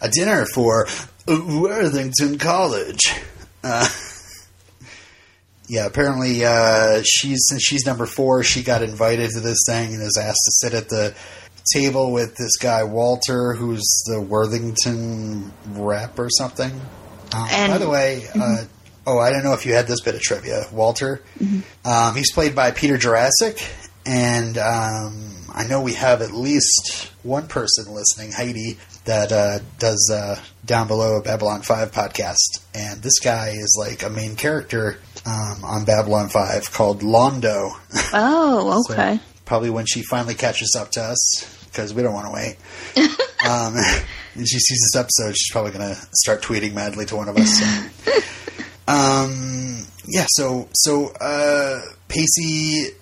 A 0.00 0.08
dinner 0.08 0.46
for 0.54 0.86
Worthington 1.28 2.38
College. 2.38 3.00
Uh, 3.62 3.88
yeah, 5.68 5.86
apparently 5.86 6.44
uh, 6.44 7.02
she's 7.04 7.46
since 7.48 7.62
she's 7.62 7.84
number 7.86 8.06
four, 8.06 8.42
she 8.42 8.62
got 8.62 8.82
invited 8.82 9.30
to 9.30 9.40
this 9.40 9.58
thing 9.66 9.92
and 9.94 10.02
is 10.02 10.18
asked 10.20 10.42
to 10.44 10.52
sit 10.52 10.74
at 10.74 10.88
the 10.88 11.14
table 11.74 12.12
with 12.12 12.34
this 12.36 12.56
guy 12.56 12.82
Walter, 12.84 13.52
who's 13.52 13.84
the 14.06 14.20
Worthington 14.20 15.52
rep 15.72 16.18
or 16.18 16.30
something. 16.30 16.70
Um, 17.34 17.48
And- 17.50 17.72
by 17.72 17.78
the 17.78 17.88
way, 17.88 18.26
uh, 18.34 18.64
oh, 19.06 19.18
I 19.18 19.30
don't 19.30 19.44
know 19.44 19.52
if 19.52 19.66
you 19.66 19.74
had 19.74 19.86
this 19.86 20.00
bit 20.00 20.14
of 20.14 20.22
trivia. 20.22 20.66
Walter, 20.72 21.22
um, 21.84 22.14
he's 22.16 22.32
played 22.32 22.54
by 22.54 22.70
Peter 22.70 22.96
Jurasik, 22.96 23.62
and 24.06 24.56
um, 24.56 25.34
I 25.54 25.66
know 25.66 25.82
we 25.82 25.92
have 25.94 26.22
at 26.22 26.32
least 26.32 27.10
one 27.22 27.46
person 27.48 27.92
listening, 27.92 28.32
Heidi, 28.32 28.78
that 29.08 29.32
uh, 29.32 29.58
does 29.78 30.10
uh, 30.14 30.38
down 30.66 30.86
below 30.86 31.16
a 31.16 31.22
Babylon 31.22 31.62
Five 31.62 31.92
podcast, 31.92 32.60
and 32.74 33.02
this 33.02 33.20
guy 33.20 33.48
is 33.56 33.74
like 33.78 34.02
a 34.02 34.10
main 34.10 34.36
character 34.36 34.98
um, 35.24 35.64
on 35.64 35.84
Babylon 35.86 36.28
Five 36.28 36.70
called 36.70 37.00
Londo. 37.00 37.72
Oh, 38.12 38.82
So, 38.86 38.92
okay. 38.94 39.18
probably 39.46 39.70
when 39.70 39.86
she 39.86 40.02
finally 40.02 40.34
catches 40.34 40.76
up 40.78 40.90
to 40.92 41.02
us, 41.02 41.66
because 41.66 41.94
we 41.94 42.02
don't 42.02 42.12
want 42.12 42.26
to 42.26 42.32
wait. 42.32 42.56
um, 43.48 43.76
and 44.34 44.46
she 44.46 44.58
sees 44.58 44.90
this 44.92 44.96
episode, 45.00 45.34
she's 45.38 45.50
probably 45.52 45.72
going 45.72 45.94
to 45.94 46.00
start 46.12 46.42
tweeting 46.42 46.74
madly 46.74 47.06
to 47.06 47.16
one 47.16 47.28
of 47.30 47.36
us. 47.38 47.58
So. 47.58 48.12
um, 48.92 49.86
yeah. 50.06 50.26
So 50.28 50.68
so 50.74 51.08
uh, 51.20 51.80
Pacey. 52.08 52.94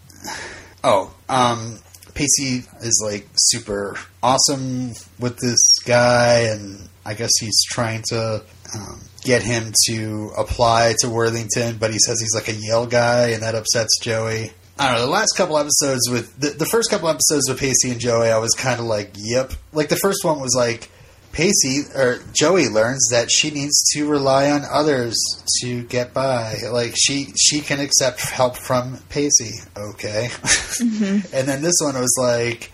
Oh, 0.85 1.13
um, 1.29 1.81
Pacey 2.15 2.65
is 2.81 3.03
like 3.05 3.29
super 3.37 3.97
awesome 4.23 4.93
with 5.19 5.39
this 5.39 5.76
guy, 5.87 6.49
and 6.51 6.89
I 7.05 7.15
guess 7.15 7.31
he's 7.41 7.65
trying 7.71 8.03
to 8.09 8.43
um, 8.75 9.01
get 9.23 9.43
him 9.43 9.73
to 9.87 10.31
apply 10.37 10.95
to 11.01 11.09
Worthington, 11.09 11.79
but 11.79 11.93
he 11.93 11.99
says 11.99 12.21
he's 12.21 12.35
like 12.35 12.49
a 12.49 12.59
Yale 12.59 12.87
guy, 12.87 13.29
and 13.29 13.43
that 13.43 13.55
upsets 13.55 13.99
Joey. 14.01 14.53
I 14.79 14.89
don't 14.89 14.97
know. 14.97 15.07
The 15.07 15.11
last 15.11 15.33
couple 15.37 15.57
episodes 15.57 16.11
with 16.11 16.39
the, 16.39 16.51
the 16.51 16.67
first 16.67 16.91
couple 16.91 17.09
episodes 17.09 17.49
with 17.49 17.59
Pacey 17.59 17.91
and 17.93 18.01
Joey, 18.01 18.29
I 18.29 18.39
was 18.39 18.53
kind 18.53 18.79
of 18.79 18.87
like, 18.87 19.13
"Yep." 19.17 19.53
Like 19.73 19.89
the 19.89 19.97
first 19.97 20.25
one 20.25 20.41
was 20.41 20.55
like 20.55 20.91
Pacey 21.37 21.83
or 21.95 22.19
Joey 22.33 22.69
learns 22.69 23.09
that 23.11 23.31
she 23.31 23.51
needs 23.51 23.91
to 23.93 24.09
rely 24.09 24.51
on 24.51 24.63
others 24.71 25.15
to 25.61 25.83
get 25.85 26.15
by. 26.15 26.57
Like 26.71 26.95
she 26.97 27.29
she 27.39 27.61
can 27.61 27.79
accept 27.79 28.21
help 28.21 28.57
from 28.57 28.99
Pacey. 29.11 29.53
Okay. 29.77 30.31
and 30.81 31.49
then 31.49 31.63
this 31.63 31.77
one 31.83 31.95
was 31.95 32.17
like, 32.19 32.71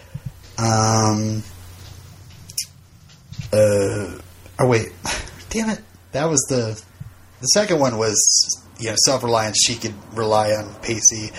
um, 0.58 1.42
uh, 3.52 4.18
oh 4.58 4.66
wait, 4.66 4.92
damn 5.50 5.70
it, 5.70 5.80
that 6.12 6.28
was 6.28 6.40
the 6.48 6.80
the 7.40 7.46
second 7.48 7.78
one 7.78 7.98
was 7.98 8.16
you 8.78 8.88
know 8.88 8.96
self 9.04 9.22
reliance. 9.22 9.58
She 9.64 9.74
could 9.74 9.94
rely 10.14 10.52
on 10.52 10.74
Pacey, 10.82 11.30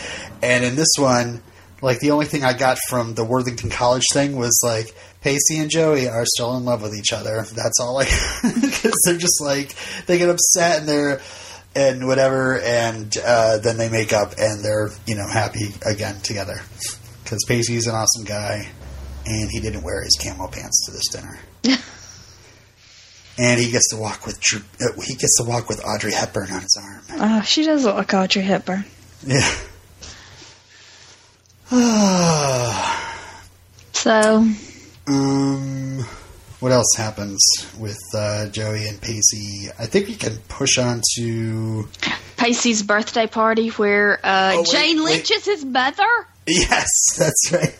and 0.42 0.64
in 0.64 0.76
this 0.76 0.94
one, 0.98 1.42
like 1.82 2.00
the 2.00 2.12
only 2.12 2.26
thing 2.26 2.44
I 2.44 2.54
got 2.54 2.78
from 2.90 3.14
the 3.14 3.24
Worthington 3.24 3.70
College 3.70 4.04
thing 4.12 4.36
was 4.36 4.60
like 4.64 4.96
Pacey 5.22 5.58
and 5.58 5.70
Joey 5.70 6.08
are 6.08 6.26
still 6.26 6.56
in 6.58 6.66
love 6.66 6.82
with 6.82 6.96
each 6.96 7.14
other. 7.14 7.46
That's 7.54 7.80
all 7.80 8.00
I 8.00 8.06
because 8.62 9.02
they're 9.06 9.18
just 9.18 9.42
like 9.42 9.76
they 10.06 10.18
get 10.18 10.30
upset 10.30 10.80
and 10.80 10.88
they're 10.88 11.22
and 11.76 12.06
whatever, 12.06 12.60
and 12.60 13.16
uh, 13.26 13.58
then 13.58 13.78
they 13.78 13.90
make 13.90 14.14
up 14.14 14.34
and 14.38 14.64
they're 14.64 14.92
you 15.08 15.16
know 15.16 15.28
happy 15.28 15.70
again 15.86 16.20
together 16.22 16.62
because 17.24 17.44
Pacey's 17.48 17.88
an 17.88 17.96
awesome 17.96 18.26
guy 18.26 18.68
and 19.26 19.50
he 19.52 19.60
didn't 19.60 19.84
wear 19.84 20.04
his 20.04 20.18
camo 20.22 20.48
pants 20.48 20.86
to 20.86 20.92
this 20.92 21.08
dinner. 21.10 21.40
And 23.38 23.60
he 23.60 23.72
gets 23.72 23.90
to 23.90 23.98
walk 23.98 24.26
with 24.28 24.40
Drew, 24.40 24.60
uh, 24.80 24.92
he 25.06 25.16
gets 25.16 25.38
to 25.38 25.44
walk 25.44 25.68
with 25.68 25.84
Audrey 25.84 26.12
Hepburn 26.14 26.52
on 26.52 26.62
his 26.62 26.78
arm. 26.82 27.02
Oh, 27.20 27.42
she 27.42 27.64
does 27.66 27.84
look 27.84 27.96
like 27.96 28.14
Audrey 28.14 28.44
Hepburn. 28.44 28.86
Yeah. 29.26 29.50
So, 33.94 34.46
um, 35.08 36.00
what 36.60 36.72
else 36.74 36.94
happens 36.98 37.42
with 37.80 37.98
uh, 38.14 38.48
Joey 38.50 38.86
and 38.88 39.00
Pacey? 39.00 39.70
I 39.80 39.86
think 39.86 40.08
we 40.10 40.16
can 40.16 40.38
push 40.50 40.78
on 40.78 41.02
to 41.16 41.88
Pacey's 42.36 42.84
birthday 42.84 43.28
party 43.28 43.70
where 43.70 44.20
uh, 44.26 44.56
Oh, 44.56 44.58
wait, 44.64 44.68
Jane 44.72 44.98
wait. 45.04 45.14
Lynch 45.16 45.32
is 45.32 45.46
his 45.46 45.64
mother. 45.64 46.28
Yes, 46.48 46.88
that's 47.18 47.52
right. 47.52 47.76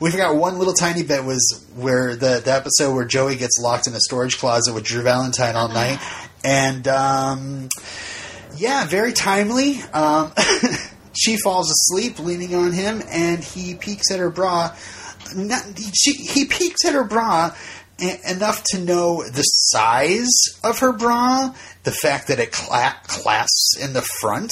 We 0.00 0.10
forgot 0.10 0.36
one 0.36 0.58
little 0.58 0.74
tiny 0.74 1.02
bit 1.02 1.24
was 1.24 1.64
where 1.74 2.14
the, 2.14 2.42
the 2.44 2.52
episode 2.52 2.94
where 2.94 3.04
Joey 3.04 3.36
gets 3.36 3.58
locked 3.58 3.86
in 3.86 3.94
a 3.94 4.00
storage 4.00 4.38
closet 4.38 4.74
with 4.74 4.84
Drew 4.84 5.02
Valentine 5.02 5.56
all 5.56 5.68
night, 5.68 5.98
and 6.44 6.86
um, 6.88 7.68
yeah, 8.56 8.86
very 8.86 9.12
timely. 9.12 9.80
Um, 9.94 10.32
she 11.14 11.36
falls 11.38 11.70
asleep 11.70 12.18
leaning 12.18 12.54
on 12.54 12.72
him, 12.72 13.02
and 13.08 13.42
he 13.42 13.74
peeks 13.74 14.10
at 14.10 14.18
her 14.18 14.30
bra. 14.30 14.76
Not, 15.34 15.64
she, 15.94 16.12
he 16.12 16.44
peeks 16.44 16.84
at 16.84 16.92
her 16.94 17.04
bra 17.04 17.52
enough 17.98 18.62
to 18.62 18.78
know 18.78 19.22
the 19.22 19.42
size 19.42 20.30
of 20.62 20.80
her 20.80 20.92
bra, 20.92 21.54
the 21.84 21.92
fact 21.92 22.28
that 22.28 22.38
it 22.38 22.52
cla- 22.52 22.96
clasps 23.06 23.78
in 23.80 23.92
the 23.92 24.02
front, 24.20 24.50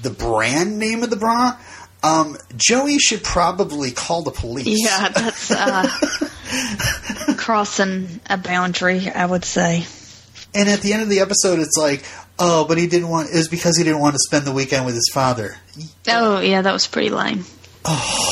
the 0.00 0.10
brand 0.10 0.78
name 0.78 1.02
of 1.02 1.10
the 1.10 1.16
bra. 1.16 1.58
Um, 2.02 2.36
Joey 2.56 2.98
should 2.98 3.22
probably 3.22 3.92
call 3.92 4.22
the 4.22 4.32
police. 4.32 4.84
Yeah, 4.84 5.08
that's 5.08 5.50
uh, 5.50 5.88
crossing 7.36 8.20
a 8.28 8.36
boundary, 8.36 9.08
I 9.08 9.24
would 9.24 9.44
say. 9.44 9.84
And 10.54 10.68
at 10.68 10.80
the 10.80 10.92
end 10.92 11.02
of 11.02 11.08
the 11.08 11.20
episode, 11.20 11.60
it's 11.60 11.76
like, 11.78 12.04
oh, 12.38 12.66
but 12.66 12.76
he 12.76 12.86
didn't 12.86 13.08
want. 13.08 13.30
It 13.30 13.36
was 13.36 13.48
because 13.48 13.76
he 13.76 13.84
didn't 13.84 14.00
want 14.00 14.14
to 14.14 14.18
spend 14.18 14.44
the 14.44 14.52
weekend 14.52 14.84
with 14.84 14.94
his 14.94 15.10
father. 15.12 15.56
Oh, 16.08 16.40
yeah, 16.40 16.62
that 16.62 16.72
was 16.72 16.86
pretty 16.86 17.10
lame. 17.10 17.44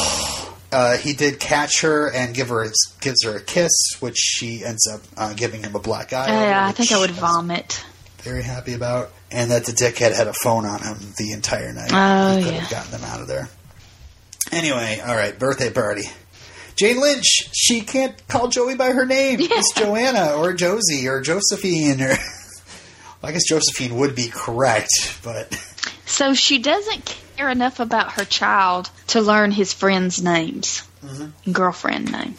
Uh, 0.73 0.97
he 0.97 1.15
did 1.15 1.41
catch 1.41 1.81
her 1.81 2.13
and 2.13 2.33
give 2.33 2.49
her 2.49 2.65
gives 3.01 3.25
her 3.25 3.37
a 3.37 3.41
kiss, 3.41 3.73
which 3.99 4.17
she 4.17 4.65
ends 4.65 4.87
up 4.87 5.01
uh, 5.17 5.33
giving 5.35 5.65
him 5.65 5.75
a 5.75 5.81
black 5.81 6.13
eye. 6.13 6.29
Yeah, 6.29 6.65
I 6.65 6.71
think 6.71 6.93
I 6.93 7.01
would 7.01 7.11
vomit. 7.11 7.85
Very 8.19 8.45
happy 8.45 8.75
about, 8.75 9.11
and 9.33 9.51
that 9.51 9.65
the 9.65 9.73
dickhead 9.73 10.15
had 10.15 10.29
a 10.29 10.33
phone 10.33 10.65
on 10.67 10.81
him 10.81 10.97
the 11.19 11.33
entire 11.33 11.73
night. 11.73 11.91
Oh, 11.93 12.37
he 12.37 12.45
could 12.45 12.55
yeah. 12.55 12.61
have 12.61 12.71
gotten 12.71 12.93
them 12.93 13.03
out 13.03 13.21
of 13.21 13.27
there. 13.27 13.49
Anyway, 14.53 15.01
all 15.05 15.15
right, 15.15 15.39
birthday 15.39 15.71
party. 15.71 16.03
Jane 16.77 17.01
Lynch, 17.01 17.27
she 17.53 17.83
can't 17.83 18.27
call 18.29 18.49
Joey 18.49 18.75
by 18.75 18.93
her 18.93 19.05
name. 19.07 19.39
It's 19.41 19.73
Joanna 19.75 20.33
or 20.35 20.53
Josie 20.55 21.07
or 21.09 21.21
Josephine 21.21 22.01
or. 22.03 22.15
I 23.23 23.33
guess 23.33 23.45
Josephine 23.47 23.97
would 23.97 24.15
be 24.15 24.29
correct, 24.33 25.19
but 25.23 25.53
So 26.07 26.33
she 26.33 26.59
doesn't 26.59 27.05
care 27.37 27.51
enough 27.51 27.79
about 27.79 28.13
her 28.13 28.25
child 28.25 28.89
to 29.09 29.21
learn 29.21 29.51
his 29.51 29.73
friends' 29.75 30.23
names, 30.23 30.83
Mm-hmm. 31.05 31.53
girlfriend 31.53 32.11
name. 32.13 32.35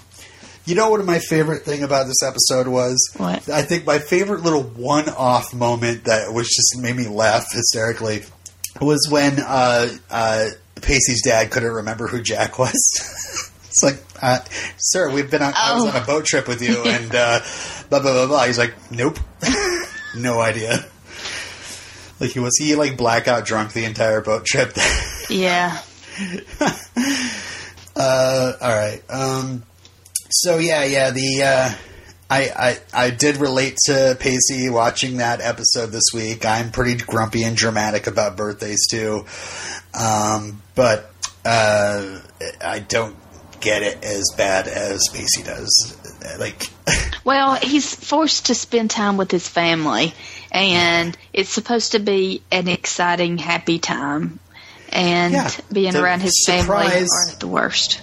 You 0.66 0.76
know 0.76 0.90
what 0.92 1.04
my 1.06 1.18
favorite 1.20 1.64
thing 1.64 1.82
about 1.84 2.06
this 2.08 2.22
episode 2.24 2.68
was? 2.68 2.98
What? 3.18 3.48
I 3.50 3.62
think 3.64 3.86
my 3.86 3.98
favorite 4.00 4.42
little 4.42 4.62
one-off 4.64 5.54
moment 5.54 6.04
that 6.06 6.32
was 6.34 6.48
just 6.48 6.80
made 6.82 6.96
me 6.96 7.08
laugh 7.08 7.46
hysterically 7.52 8.24
was 8.80 9.08
when 9.10 9.40
uh, 9.40 9.88
uh, 10.12 10.48
Pacey's 10.82 11.22
dad 11.24 11.52
couldn't 11.52 11.72
remember 11.72 12.08
who 12.08 12.22
Jack 12.22 12.58
was. 12.60 12.74
it's 13.66 13.84
like, 13.84 13.98
uh, 14.22 14.40
sir, 14.78 15.10
we've 15.12 15.30
been 15.32 15.42
on, 15.42 15.54
I 15.56 15.76
was 15.76 15.86
Oh. 15.86 15.90
on 15.90 15.96
a 16.02 16.06
boat 16.06 16.26
trip 16.26 16.48
with 16.48 16.62
you, 16.62 16.84
and 16.86 17.14
uh, 17.14 17.40
blah 17.90 18.00
blah 18.00 18.14
blah 18.14 18.28
blah. 18.28 18.46
He's 18.46 18.58
like, 18.58 18.74
nope, 18.92 19.20
no 20.16 20.40
idea. 20.42 20.86
Like 22.20 22.32
he 22.32 22.40
was 22.40 22.56
he 22.58 22.76
like 22.76 22.98
blackout 22.98 23.46
drunk 23.46 23.74
the 23.74 23.86
entire 23.86 24.22
boat 24.22 24.46
trip. 24.46 24.74
Yeah. 25.30 25.80
Uh, 27.96 28.54
all 28.62 28.70
right. 28.76 29.02
Um, 29.10 29.64
so 30.30 30.58
yeah, 30.58 30.84
yeah. 30.84 31.10
The 31.12 31.44
uh, 31.44 31.74
I, 32.32 32.78
I 32.94 33.06
I 33.08 33.10
did 33.10 33.38
relate 33.38 33.76
to 33.88 34.16
Pacey 34.18 34.70
watching 34.70 35.18
that 35.18 35.42
episode 35.42 35.88
this 35.88 36.12
week. 36.14 36.46
I'm 36.46 36.72
pretty 36.72 36.96
grumpy 36.96 37.44
and 37.44 37.58
dramatic 37.58 38.08
about 38.08 38.38
birthdays 38.38 38.88
too, 38.90 39.26
um, 39.94 40.62
but 40.74 41.12
uh, 41.44 42.20
I 42.64 42.80
don't 42.80 43.18
get 43.60 43.84
it 43.84 44.04
as 44.04 44.24
bad 44.38 44.68
as 44.68 45.02
Pacey 45.14 45.44
does. 45.44 45.98
Like, 46.40 46.70
Well, 47.26 47.56
he's 47.56 47.94
forced 47.94 48.48
to 48.48 48.56
spend 48.56 48.92
time 48.92 49.18
with 49.18 49.30
his 49.30 49.48
family, 49.48 50.14
and 50.52 51.18
it's 51.34 51.50
supposed 51.50 51.92
to 51.92 52.00
be 52.00 52.44
an 52.52 52.68
exciting, 52.68 53.38
happy 53.40 53.78
time. 53.78 54.40
And 54.90 55.34
Yeah, 55.34 55.52
being 55.72 55.96
around 55.96 56.22
his 56.22 56.44
family 56.46 56.62
surprise- 56.64 57.08
are 57.36 57.40
the 57.40 57.48
worst. 57.48 58.02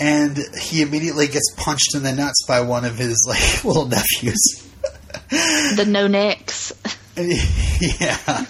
And 0.00 0.38
he 0.58 0.80
immediately 0.80 1.26
gets 1.26 1.54
punched 1.56 1.94
in 1.94 2.02
the 2.02 2.12
nuts 2.12 2.44
by 2.48 2.62
one 2.62 2.84
of 2.84 2.96
his 2.96 3.24
like 3.28 3.64
little 3.64 3.86
nephews. 3.86 4.66
The 5.30 5.84
no 5.86 6.06
necks. 6.06 6.72
yeah. 7.16 8.46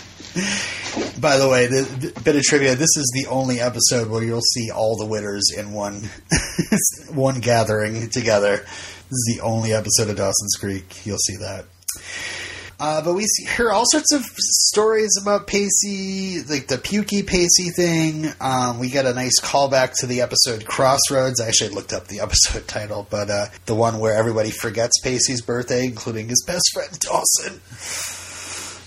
By 1.21 1.37
the 1.37 1.49
way, 1.51 1.67
the, 1.67 1.83
the 1.83 2.21
bit 2.21 2.37
of 2.37 2.43
trivia: 2.43 2.75
this 2.75 2.97
is 2.97 3.11
the 3.15 3.29
only 3.29 3.61
episode 3.61 4.09
where 4.09 4.23
you'll 4.23 4.41
see 4.41 4.71
all 4.71 4.97
the 4.97 5.05
Witters 5.05 5.57
in 5.57 5.73
one 5.73 6.09
one 7.15 7.41
gathering 7.41 8.09
together. 8.11 8.57
This 8.57 9.11
is 9.11 9.35
the 9.37 9.43
only 9.43 9.73
episode 9.73 10.09
of 10.09 10.17
Dawson's 10.17 10.57
Creek 10.59 11.05
you'll 11.05 11.19
see 11.19 11.37
that. 11.37 11.67
Uh, 12.81 13.03
but 13.03 13.13
we 13.13 13.27
hear 13.57 13.71
all 13.71 13.85
sorts 13.91 14.11
of 14.11 14.23
stories 14.23 15.19
about 15.21 15.47
Pacey, 15.47 16.43
like 16.49 16.67
the 16.67 16.79
pukey 16.79 17.27
Pacey 17.27 17.69
thing. 17.69 18.33
Um, 18.41 18.79
we 18.79 18.89
get 18.89 19.05
a 19.05 19.13
nice 19.13 19.39
callback 19.39 19.93
to 20.01 20.07
the 20.07 20.23
episode 20.23 20.65
Crossroads. 20.65 21.43
I 21.43 21.49
actually 21.49 21.75
looked 21.75 21.93
up 21.93 22.07
the 22.07 22.21
episode 22.21 22.67
title, 22.69 23.07
but 23.11 23.29
uh, 23.29 23.47
the 23.67 23.75
one 23.75 23.99
where 23.99 24.15
everybody 24.15 24.51
forgets 24.51 24.99
Pacey's 25.01 25.43
birthday, 25.43 25.85
including 25.85 26.31
his 26.31 26.43
best 26.47 26.71
friend 26.73 26.99
Dawson. 27.01 27.61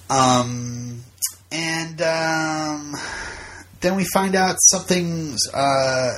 Um, 0.10 1.03
and 1.51 2.01
um, 2.01 2.95
then 3.84 3.96
we 3.96 4.06
find 4.06 4.36
out 4.36 4.56
something, 4.60 5.36
uh, 5.54 6.13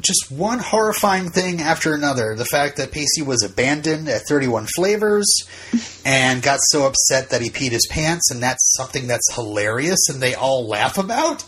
just 0.00 0.30
one 0.30 0.60
horrifying 0.60 1.30
thing 1.30 1.60
after 1.60 1.94
another. 1.94 2.36
The 2.36 2.44
fact 2.44 2.76
that 2.76 2.92
Pacey 2.92 3.22
was 3.22 3.42
abandoned 3.42 4.08
at 4.08 4.22
31 4.28 4.66
Flavors 4.76 5.26
and 6.04 6.42
got 6.42 6.60
so 6.60 6.86
upset 6.86 7.30
that 7.30 7.42
he 7.42 7.50
peed 7.50 7.72
his 7.72 7.88
pants, 7.90 8.30
and 8.30 8.42
that's 8.42 8.76
something 8.76 9.06
that's 9.06 9.34
hilarious 9.34 10.08
and 10.08 10.22
they 10.22 10.34
all 10.34 10.68
laugh 10.68 10.98
about. 10.98 11.44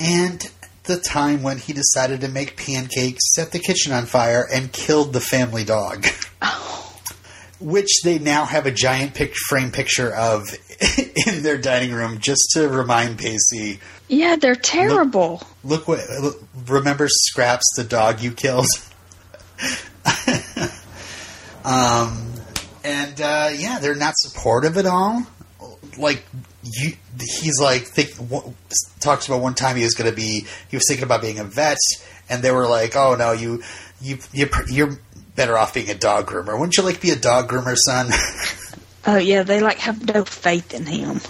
And 0.00 0.50
the 0.84 0.98
time 0.98 1.42
when 1.42 1.58
he 1.58 1.72
decided 1.72 2.22
to 2.22 2.28
make 2.28 2.56
pancakes, 2.56 3.34
set 3.34 3.52
the 3.52 3.58
kitchen 3.58 3.92
on 3.92 4.06
fire, 4.06 4.46
and 4.52 4.72
killed 4.72 5.12
the 5.12 5.20
family 5.20 5.64
dog. 5.64 6.06
Which 7.58 8.02
they 8.04 8.18
now 8.18 8.44
have 8.44 8.66
a 8.66 8.70
giant 8.70 9.14
pic- 9.14 9.34
frame 9.48 9.70
picture 9.70 10.14
of 10.14 10.42
in 11.26 11.42
their 11.42 11.56
dining 11.56 11.92
room 11.92 12.18
just 12.18 12.50
to 12.52 12.68
remind 12.68 13.18
Pacey 13.18 13.80
Yeah, 14.08 14.36
they're 14.36 14.54
terrible. 14.54 15.42
Look 15.64 15.88
what 15.88 16.00
look, 16.20 16.42
remember 16.66 17.08
Scraps 17.08 17.64
the 17.76 17.84
dog 17.84 18.20
you 18.20 18.32
killed. 18.32 18.66
um, 21.64 22.32
and 22.84 23.20
uh, 23.20 23.50
yeah, 23.56 23.78
they're 23.80 23.94
not 23.94 24.14
supportive 24.16 24.76
at 24.76 24.86
all. 24.86 25.26
Like 25.98 26.24
you, 26.62 26.92
he's 27.40 27.60
like 27.60 27.82
think, 27.82 28.16
w- 28.16 28.54
talks 29.00 29.26
about 29.28 29.40
one 29.40 29.54
time 29.54 29.76
he 29.76 29.84
was 29.84 29.94
going 29.94 30.10
to 30.10 30.16
be 30.16 30.46
he 30.68 30.76
was 30.76 30.84
thinking 30.86 31.04
about 31.04 31.22
being 31.22 31.38
a 31.38 31.44
vet, 31.44 31.78
and 32.28 32.42
they 32.42 32.50
were 32.50 32.66
like, 32.66 32.96
"Oh 32.96 33.14
no, 33.14 33.32
you 33.32 33.62
you 34.00 34.18
you 34.32 34.48
you're 34.68 34.98
better 35.36 35.56
off 35.56 35.74
being 35.74 35.90
a 35.90 35.94
dog 35.94 36.26
groomer. 36.26 36.58
Wouldn't 36.58 36.76
you 36.76 36.82
like 36.82 36.96
to 36.96 37.00
be 37.00 37.10
a 37.10 37.16
dog 37.16 37.48
groomer, 37.48 37.76
son?" 37.76 38.10
Oh 39.08 39.18
yeah, 39.18 39.44
they 39.44 39.60
like 39.60 39.78
have 39.78 40.04
no 40.12 40.24
faith 40.24 40.74
in 40.74 40.84
him. 40.84 41.20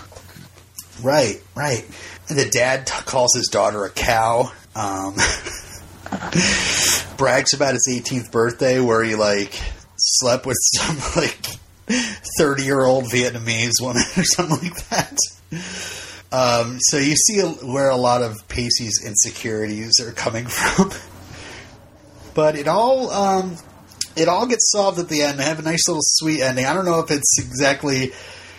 Right, 1.02 1.42
right. 1.54 1.84
And 2.30 2.38
the 2.38 2.48
dad 2.48 2.86
t- 2.86 2.94
calls 3.04 3.34
his 3.36 3.48
daughter 3.48 3.84
a 3.84 3.90
cow. 3.90 4.50
Um, 4.74 5.14
brags 7.18 7.52
about 7.52 7.74
his 7.74 7.86
18th 7.90 8.30
birthday 8.30 8.80
where 8.80 9.04
he 9.04 9.14
like 9.14 9.60
slept 9.96 10.46
with 10.46 10.56
some 10.74 10.96
like 11.16 11.38
30 12.38 12.62
year 12.64 12.82
old 12.82 13.04
Vietnamese 13.10 13.82
woman 13.82 14.02
or 14.16 14.24
something 14.24 14.70
like 14.70 14.88
that. 14.88 15.14
Um, 16.32 16.78
so 16.80 16.96
you 16.96 17.14
see 17.14 17.40
where 17.40 17.90
a 17.90 17.96
lot 17.96 18.22
of 18.22 18.48
Pacey's 18.48 19.04
insecurities 19.04 20.00
are 20.00 20.12
coming 20.12 20.46
from. 20.46 20.92
but 22.34 22.56
it 22.56 22.68
all 22.68 23.10
um, 23.10 23.56
it 24.16 24.28
all 24.28 24.46
gets 24.46 24.70
solved 24.72 24.98
at 24.98 25.08
the 25.08 25.22
end. 25.22 25.38
They 25.38 25.44
have 25.44 25.58
a 25.58 25.62
nice 25.62 25.86
little 25.88 26.02
sweet 26.02 26.40
ending. 26.40 26.66
I 26.66 26.74
don't 26.74 26.84
know 26.84 27.00
if 27.00 27.10
it's 27.10 27.38
exactly. 27.38 28.12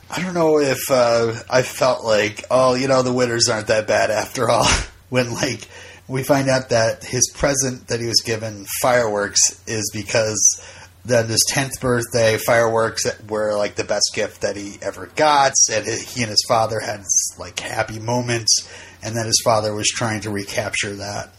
I 0.09 0.21
don't 0.21 0.33
know 0.33 0.59
if 0.59 0.79
uh, 0.89 1.33
I 1.49 1.63
felt 1.63 2.05
like, 2.05 2.45
oh, 2.49 2.75
you 2.75 2.87
know, 2.87 3.01
the 3.01 3.11
Witters 3.11 3.53
aren't 3.53 3.67
that 3.67 3.87
bad 3.87 4.09
after 4.09 4.49
all. 4.49 4.67
when 5.09 5.33
like 5.33 5.67
we 6.07 6.23
find 6.23 6.49
out 6.49 6.69
that 6.69 7.03
his 7.03 7.31
present 7.35 7.87
that 7.87 7.99
he 7.99 8.07
was 8.07 8.21
given 8.25 8.65
fireworks 8.81 9.61
is 9.67 9.89
because 9.93 10.61
then 11.05 11.27
his 11.27 11.45
tenth 11.47 11.79
birthday 11.79 12.37
fireworks 12.37 13.05
were 13.29 13.55
like 13.55 13.75
the 13.75 13.83
best 13.83 14.11
gift 14.13 14.41
that 14.41 14.55
he 14.55 14.77
ever 14.81 15.07
got, 15.15 15.53
and 15.71 15.85
he 15.85 16.21
and 16.21 16.29
his 16.29 16.43
father 16.47 16.79
had 16.79 17.03
like 17.39 17.59
happy 17.59 17.99
moments, 17.99 18.69
and 19.01 19.15
then 19.15 19.25
his 19.25 19.41
father 19.43 19.73
was 19.73 19.87
trying 19.87 20.21
to 20.21 20.29
recapture 20.29 20.95
that. 20.95 21.33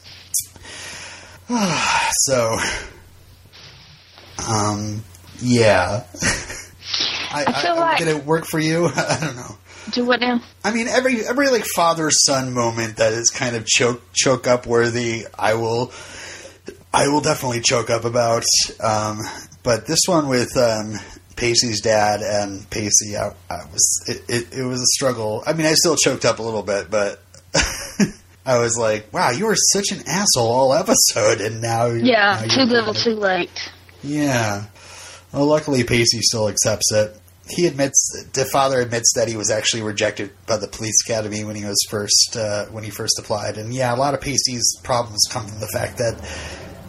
so, 2.27 2.59
um, 4.47 5.03
Yeah. 5.41 6.05
I, 7.31 7.45
I 7.47 7.53
feel 7.63 7.73
I, 7.75 7.79
like- 7.79 7.99
did 7.99 8.09
it 8.09 8.25
work 8.25 8.45
for 8.47 8.59
you? 8.59 8.87
I 8.97 9.19
don't 9.21 9.37
know. 9.37 9.57
Do 9.91 10.05
what 10.05 10.21
now? 10.21 10.43
I 10.63 10.71
mean, 10.73 10.87
every 10.87 11.25
every 11.27 11.49
like 11.49 11.65
father 11.75 12.11
son 12.11 12.53
moment 12.53 12.97
that 12.97 13.15
is 13.15 13.31
kind 13.31 13.57
of 13.57 13.65
choke 13.67 14.03
choke 14.13 14.47
up 14.47 14.67
worthy. 14.67 15.25
I 15.39 15.55
will, 15.55 15.93
I 16.93 17.09
will 17.09 17.23
definitely 17.23 17.63
choke 17.63 17.89
up 17.89 18.05
about. 18.05 18.45
Um, 18.85 19.21
but 19.63 19.87
this 19.87 20.01
one 20.07 20.29
with 20.29 20.55
um, 20.59 20.93
Pacey's 21.37 21.81
dad 21.81 22.21
and 22.21 22.69
Pacey, 22.69 23.17
I, 23.17 23.29
I 23.49 23.65
was 23.73 24.05
it, 24.09 24.25
it, 24.29 24.59
it 24.59 24.63
was 24.65 24.81
a 24.83 24.87
struggle. 24.95 25.43
I 25.47 25.55
mean, 25.55 25.65
I 25.67 25.73
still 25.73 25.97
choked 25.97 26.27
up 26.27 26.39
a 26.39 26.43
little 26.43 26.63
bit, 26.63 26.91
but 26.91 27.23
I 28.45 28.59
was 28.59 28.77
like, 28.79 29.11
"Wow, 29.11 29.31
you 29.31 29.47
were 29.47 29.57
such 29.57 29.91
an 29.93 30.03
asshole 30.07 30.51
all 30.51 30.75
episode," 30.75 31.41
and 31.41 31.63
now 31.63 31.87
Yeah, 31.87 32.43
now 32.47 32.55
too 32.55 32.63
little, 32.71 32.93
too 32.93 33.15
late. 33.15 33.71
Yeah. 34.03 34.65
Well, 35.33 35.47
luckily 35.47 35.85
Pacey 35.85 36.21
still 36.23 36.49
accepts 36.49 36.93
it. 36.93 37.17
He 37.51 37.67
admits 37.67 38.27
the 38.35 38.45
father 38.45 38.81
admits 38.81 39.13
that 39.17 39.29
he 39.29 39.37
was 39.37 39.51
actually 39.51 39.83
rejected 39.83 40.31
by 40.47 40.59
the 40.59 40.69
police 40.69 41.03
academy 41.07 41.45
when 41.45 41.57
he 41.57 41.65
was 41.65 41.79
first 41.89 42.37
uh, 42.37 42.67
when 42.67 42.85
he 42.85 42.91
first 42.91 43.19
applied, 43.19 43.57
and 43.57 43.73
yeah, 43.73 43.95
a 43.95 43.97
lot 43.97 44.13
of 44.13 44.21
Pacey's 44.21 44.79
problems 44.85 45.25
come 45.31 45.47
from 45.47 45.59
the 45.59 45.69
fact 45.69 45.97
that 45.97 46.21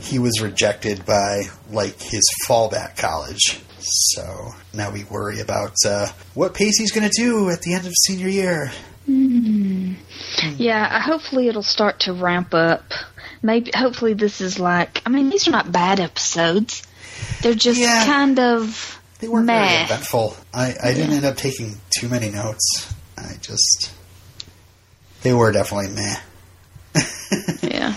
he 0.01 0.19
was 0.19 0.41
rejected 0.41 1.05
by 1.05 1.43
like 1.71 2.01
his 2.01 2.29
fallback 2.47 2.97
college. 2.97 3.61
So 3.81 4.53
now 4.73 4.91
we 4.91 5.05
worry 5.05 5.39
about 5.39 5.75
uh, 5.85 6.07
what 6.33 6.53
Pacey's 6.53 6.91
going 6.91 7.09
to 7.09 7.21
do 7.21 7.49
at 7.49 7.61
the 7.61 7.73
end 7.73 7.87
of 7.87 7.93
senior 8.05 8.27
year. 8.27 8.71
Yeah, 10.57 10.87
uh, 10.91 10.99
hopefully 10.99 11.47
it'll 11.47 11.63
start 11.63 12.01
to 12.01 12.13
ramp 12.13 12.53
up. 12.53 12.83
Maybe, 13.41 13.71
hopefully 13.73 14.13
this 14.13 14.41
is 14.41 14.59
like, 14.59 15.01
I 15.05 15.09
mean, 15.09 15.29
these 15.29 15.47
are 15.47 15.51
not 15.51 15.71
bad 15.71 15.99
episodes. 15.99 16.83
They're 17.41 17.53
just 17.55 17.79
Yeah. 17.79 18.05
kind 18.05 18.39
of 18.39 18.99
They 19.19 19.27
weren't 19.27 19.47
very 19.47 19.59
meh. 19.65 19.83
eventful. 19.85 20.35
I, 20.53 20.75
I 20.81 20.93
didn't 20.93 21.11
Yeah. 21.11 21.15
end 21.17 21.25
up 21.25 21.37
taking 21.37 21.79
too 21.89 22.09
many 22.09 22.29
notes. 22.29 22.93
I 23.17 23.33
just 23.41 23.91
they 25.23 25.33
were 25.33 25.51
definitely 25.51 25.89
meh. 25.89 26.15
Yeah. 27.61 27.95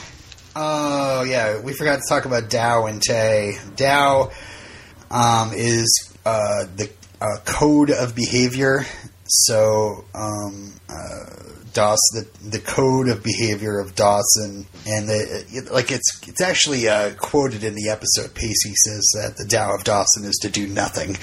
Oh 0.55 1.22
yeah, 1.22 1.59
we 1.61 1.72
forgot 1.72 1.96
to 1.96 2.02
talk 2.09 2.24
about 2.26 2.50
Tao 2.50 2.87
and 2.87 3.00
Te. 3.02 3.52
Dow 3.76 4.31
um, 5.11 5.52
is 5.55 6.12
uh, 6.26 6.66
the 6.76 6.90
uh, 7.20 7.38
code 7.44 7.90
of 7.90 8.14
behavior. 8.14 8.85
So 9.26 10.05
um, 10.14 10.74
uh, 10.90 11.24
Dawson, 11.73 12.27
the, 12.43 12.51
the 12.51 12.59
code 12.59 13.09
of 13.09 13.23
behavior 13.23 13.81
of 13.81 13.95
Dawson, 13.95 14.67
and 14.87 15.09
the, 15.09 15.69
like 15.73 15.91
it's 15.91 16.21
it's 16.29 16.41
actually 16.41 16.89
uh, 16.89 17.15
quoted 17.15 17.65
in 17.65 17.75
the 17.75 17.89
episode. 17.89 18.35
Pacey 18.35 18.75
says 18.75 19.13
that 19.15 19.37
the 19.37 19.47
Tao 19.49 19.75
of 19.75 19.85
Dawson 19.85 20.25
is 20.25 20.39
to 20.43 20.51
do 20.51 20.67
nothing, 20.67 21.17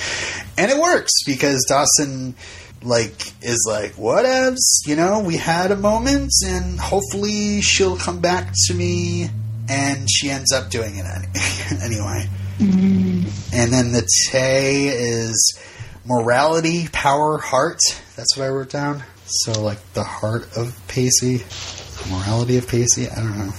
and 0.58 0.72
it 0.72 0.78
works 0.80 1.12
because 1.26 1.66
Dawson 1.68 2.36
like 2.82 3.34
is 3.44 3.66
like 3.68 3.92
whatevs 3.96 4.56
you 4.86 4.96
know 4.96 5.20
we 5.20 5.36
had 5.36 5.70
a 5.70 5.76
moment 5.76 6.32
and 6.46 6.80
hopefully 6.80 7.60
she'll 7.62 7.98
come 7.98 8.20
back 8.20 8.54
to 8.68 8.74
me. 8.74 9.30
And 9.72 10.10
she 10.10 10.32
ends 10.32 10.52
up 10.52 10.72
doing 10.72 10.96
it 10.96 11.06
any- 11.06 11.84
anyway. 11.84 12.28
And 12.60 13.72
then 13.72 13.92
the 13.92 14.02
Te 14.02 14.88
is 14.88 15.60
morality 16.06 16.88
power 16.92 17.38
heart. 17.38 17.78
That's 18.16 18.36
what 18.36 18.46
i 18.46 18.50
wrote 18.50 18.72
down 18.72 19.04
so 19.30 19.62
like 19.62 19.80
the 19.94 20.04
heart 20.04 20.44
of 20.58 20.80
pacey 20.88 21.38
the 21.38 22.10
morality 22.12 22.58
of 22.58 22.68
pacey 22.68 23.08
i 23.10 23.16
don't 23.16 23.38
know 23.38 23.52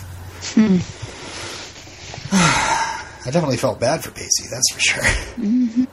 i 2.33 3.25
definitely 3.27 3.57
felt 3.57 3.81
bad 3.81 4.03
for 4.03 4.11
pacey 4.11 4.45
that's 4.51 4.73
for 4.73 4.81
sure 4.81 5.87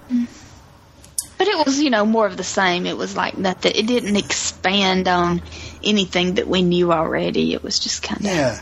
But 1.37 1.47
it 1.47 1.65
was, 1.67 1.79
you 1.79 1.91
know, 1.91 2.03
more 2.03 2.25
of 2.25 2.35
the 2.35 2.43
same. 2.43 2.87
It 2.87 2.97
was 2.97 3.15
like 3.15 3.37
nothing. 3.37 3.71
It 3.75 3.85
didn't 3.85 4.15
expand 4.15 5.07
on 5.07 5.43
anything 5.83 6.33
that 6.35 6.47
we 6.47 6.63
knew 6.63 6.91
already. 6.91 7.53
It 7.53 7.61
was 7.61 7.77
just 7.77 8.01
kind 8.01 8.21
of. 8.21 8.25
Yeah, 8.25 8.59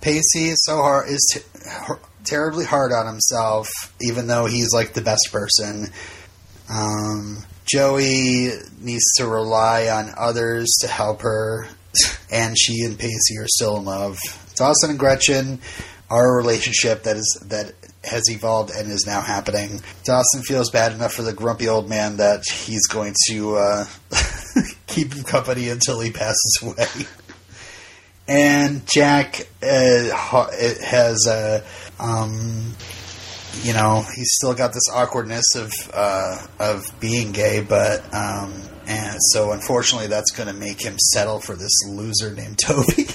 Pacey 0.00 0.50
is 0.50 0.64
so 0.64 0.76
hard 0.76 1.08
is 1.08 1.28
t- 1.34 1.40
her- 1.68 1.98
terribly 2.22 2.64
hard 2.64 2.92
on 2.92 3.08
himself, 3.08 3.68
even 4.00 4.28
though 4.28 4.46
he's 4.46 4.72
like 4.72 4.92
the 4.92 5.00
best 5.00 5.30
person. 5.32 5.88
Um, 6.72 7.38
Joey 7.72 8.50
needs 8.80 9.04
to 9.16 9.26
rely 9.26 9.88
on 9.88 10.12
others 10.16 10.68
to 10.80 10.88
help 10.88 11.22
her, 11.22 11.66
and 12.30 12.58
she 12.58 12.82
and 12.82 12.98
Pacey 12.98 13.38
are 13.38 13.48
still 13.48 13.76
in 13.76 13.84
love. 13.84 14.18
Dawson 14.56 14.90
and 14.90 14.98
Gretchen 14.98 15.60
are 16.10 16.34
a 16.34 16.36
relationship 16.36 17.04
that 17.04 17.16
is 17.16 17.46
that 17.48 17.72
has 18.04 18.28
evolved 18.28 18.70
and 18.70 18.90
is 18.90 19.06
now 19.06 19.20
happening. 19.20 19.80
Dawson 20.04 20.42
feels 20.42 20.70
bad 20.70 20.92
enough 20.92 21.14
for 21.14 21.22
the 21.22 21.32
grumpy 21.32 21.68
old 21.68 21.88
man 21.88 22.16
that 22.16 22.42
he's 22.44 22.86
going 22.88 23.14
to 23.28 23.56
uh, 23.56 23.86
keep 24.86 25.14
him 25.14 25.22
company 25.22 25.68
until 25.68 26.00
he 26.00 26.10
passes 26.10 26.58
away 26.62 27.06
and 28.28 28.86
Jack 28.86 29.48
uh, 29.62 30.46
has 30.82 31.26
a, 31.28 31.64
um, 31.98 32.74
you 33.62 33.72
know, 33.72 34.04
he's 34.14 34.32
still 34.32 34.54
got 34.54 34.72
this 34.72 34.88
awkwardness 34.92 35.54
of 35.54 35.72
uh, 35.92 36.46
of 36.58 36.84
being 37.00 37.32
gay, 37.32 37.64
but 37.66 38.02
um, 38.14 38.52
and 38.86 39.16
so 39.30 39.52
unfortunately, 39.52 40.08
that's 40.08 40.30
going 40.32 40.48
to 40.48 40.54
make 40.54 40.82
him 40.84 40.98
settle 40.98 41.40
for 41.40 41.54
this 41.54 41.72
loser 41.88 42.34
named 42.34 42.58
Toby. 42.58 43.06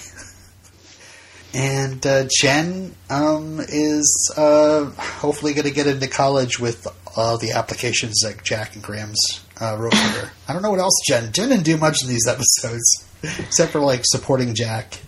and 1.54 2.06
uh, 2.06 2.26
Jen 2.40 2.96
um, 3.10 3.60
is 3.60 4.34
uh, 4.38 4.86
hopefully 4.92 5.54
going 5.54 5.68
to 5.68 5.74
get 5.74 5.88
into 5.88 6.08
college 6.08 6.60
with 6.60 6.88
all 7.16 7.38
the 7.38 7.52
applications 7.52 8.20
that 8.22 8.44
Jack 8.44 8.76
and 8.76 8.84
Grams 8.84 9.44
uh, 9.60 9.76
wrote 9.78 9.94
for 9.94 10.20
her. 10.20 10.32
I 10.48 10.54
don't 10.54 10.62
know 10.62 10.70
what 10.70 10.80
else 10.80 11.02
Jen. 11.06 11.32
Jen 11.32 11.50
didn't 11.50 11.66
do 11.66 11.78
much 11.78 12.04
in 12.04 12.10
these 12.10 12.28
episodes. 12.28 13.04
Except 13.24 13.72
for 13.72 13.80
like 13.80 14.02
supporting 14.04 14.54
Jack. 14.54 15.00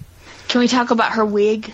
Can 0.47 0.59
we 0.59 0.67
talk 0.67 0.91
about 0.91 1.13
her 1.13 1.25
wig? 1.25 1.73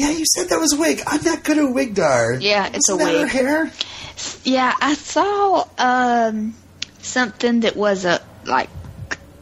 Yeah, 0.00 0.12
you 0.12 0.24
said 0.24 0.48
that 0.48 0.58
was 0.58 0.72
a 0.72 0.80
wig. 0.80 1.02
I'm 1.06 1.22
not 1.22 1.44
good 1.44 1.58
at 1.58 1.74
wig 1.74 1.94
dar. 1.94 2.32
Yeah, 2.32 2.70
it's 2.72 2.90
Wasn't 2.90 3.02
a 3.02 3.12
that 3.12 3.20
her 3.20 3.26
hair? 3.26 3.72
Yeah, 4.44 4.74
I 4.80 4.94
saw 4.94 5.68
um, 5.76 6.54
something 7.00 7.60
that 7.60 7.76
was 7.76 8.06
a 8.06 8.22
like 8.46 8.70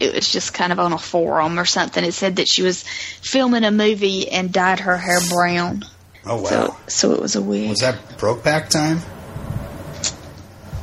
it 0.00 0.16
was 0.16 0.28
just 0.28 0.52
kind 0.52 0.72
of 0.72 0.80
on 0.80 0.92
a 0.92 0.98
forum 0.98 1.60
or 1.60 1.64
something. 1.64 2.02
It 2.02 2.10
said 2.10 2.36
that 2.36 2.48
she 2.48 2.62
was 2.62 2.82
filming 2.82 3.62
a 3.62 3.70
movie 3.70 4.28
and 4.28 4.52
dyed 4.52 4.80
her 4.80 4.96
hair 4.96 5.20
brown. 5.28 5.84
Oh 6.26 6.42
wow. 6.42 6.48
So 6.48 6.76
so 6.88 7.12
it 7.12 7.20
was 7.20 7.36
a 7.36 7.42
wig. 7.42 7.68
was 7.68 7.78
that 7.78 7.94
Brokeback 8.18 8.68
time? 8.68 8.98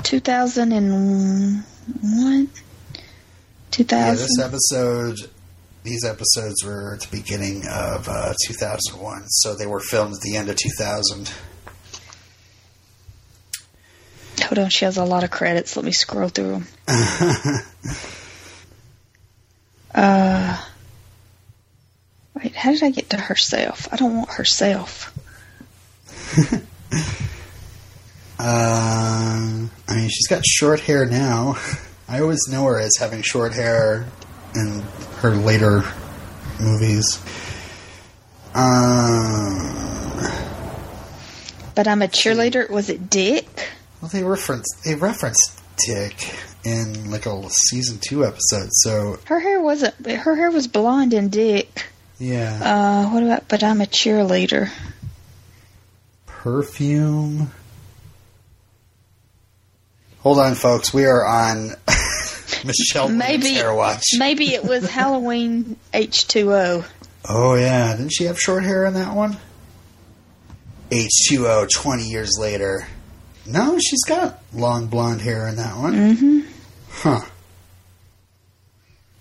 Two 0.03 0.21
thousand 0.21 0.71
and 0.71 1.65
one. 2.01 2.49
Two 3.71 3.83
thousand. 3.83 4.29
Yeah, 4.39 4.47
this 4.47 4.71
episode. 4.73 5.29
These 5.86 6.04
episodes 6.04 6.65
were 6.65 6.95
at 6.95 7.02
the 7.02 7.15
beginning 7.15 7.67
of 7.67 8.10
uh, 8.10 8.34
2001, 8.48 9.28
so 9.28 9.54
they 9.54 9.67
were 9.67 9.80
filmed 9.80 10.15
at 10.15 10.21
the 10.21 10.36
end 10.36 10.50
of 10.50 10.56
2000. 10.56 11.32
Hold 14.41 14.58
on, 14.58 14.69
she 14.71 14.86
has 14.86 14.98
a 14.98 15.04
lot 15.04 15.24
of 15.24 15.30
credits. 15.30 15.76
Let 15.76 15.86
me 15.86 15.91
scroll 15.91 16.30
through 16.30 16.50
them. 16.50 16.67
uh, 19.93 20.65
wait, 22.34 22.56
how 22.56 22.71
did 22.71 22.82
I 22.82 22.89
get 22.89 23.12
to 23.12 23.17
herself? 23.17 23.88
I 23.91 23.98
don't 23.98 24.17
want 24.17 24.32
herself. 24.32 25.15
Um, 28.39 29.69
I 29.88 29.95
mean, 29.95 30.10
she's 30.10 30.28
got 30.28 30.43
short 30.43 30.80
hair 30.80 31.06
now. 31.06 31.58
I 32.08 32.21
always 32.21 32.48
know 32.50 32.63
her 32.65 32.80
as 32.80 32.98
having 33.00 33.21
short 33.21 33.54
hair 33.54 34.08
in 34.55 34.81
her 35.19 35.31
later 35.31 35.83
movies. 36.59 37.19
Um, 38.53 39.73
But 41.75 41.87
I'm 41.87 42.01
a 42.01 42.07
cheerleader. 42.07 42.69
Was 42.69 42.89
it 42.89 43.09
Dick? 43.09 43.69
well, 44.01 44.09
they 44.09 44.23
reference 44.23 44.65
they 44.85 44.95
referenced 44.95 45.61
Dick 45.85 46.33
in 46.63 47.11
like 47.11 47.25
a 47.25 47.49
season 47.49 47.99
two 47.99 48.25
episode. 48.25 48.69
So 48.71 49.19
Her 49.25 49.39
hair 49.39 49.61
wasn't. 49.61 49.93
Her 50.07 50.35
hair 50.35 50.51
was 50.51 50.67
blonde 50.67 51.13
in 51.13 51.29
Dick. 51.29 51.87
yeah, 52.17 52.59
Uh, 53.07 53.09
what 53.13 53.23
about? 53.23 53.47
But 53.49 53.61
I'm 53.63 53.81
a 53.81 53.85
cheerleader. 53.85 54.69
perfume. 56.27 57.51
Hold 60.21 60.39
on, 60.39 60.56
folks. 60.56 60.93
We 60.93 61.06
are 61.06 61.25
on 61.25 61.71
Michelle 62.65 63.09
Maybe-. 63.09 63.61
Maybe 64.17 64.53
it 64.53 64.63
was 64.63 64.89
Halloween 64.89 65.77
H2O. 65.93 66.85
Oh 67.27 67.55
yeah, 67.55 67.95
didn't 67.95 68.11
she 68.11 68.25
have 68.25 68.39
short 68.39 68.63
hair 68.63 68.85
in 68.85 68.93
that 68.95 69.15
one? 69.15 69.37
H2O 70.91 71.69
20 71.71 72.03
years 72.03 72.31
later. 72.39 72.87
No, 73.47 73.77
she's 73.79 74.03
got 74.03 74.41
long 74.53 74.87
blonde 74.87 75.21
hair 75.21 75.47
in 75.47 75.55
that 75.55 75.77
one. 75.77 75.93
Mm-hmm. 75.93 76.39
Huh. 76.89 77.21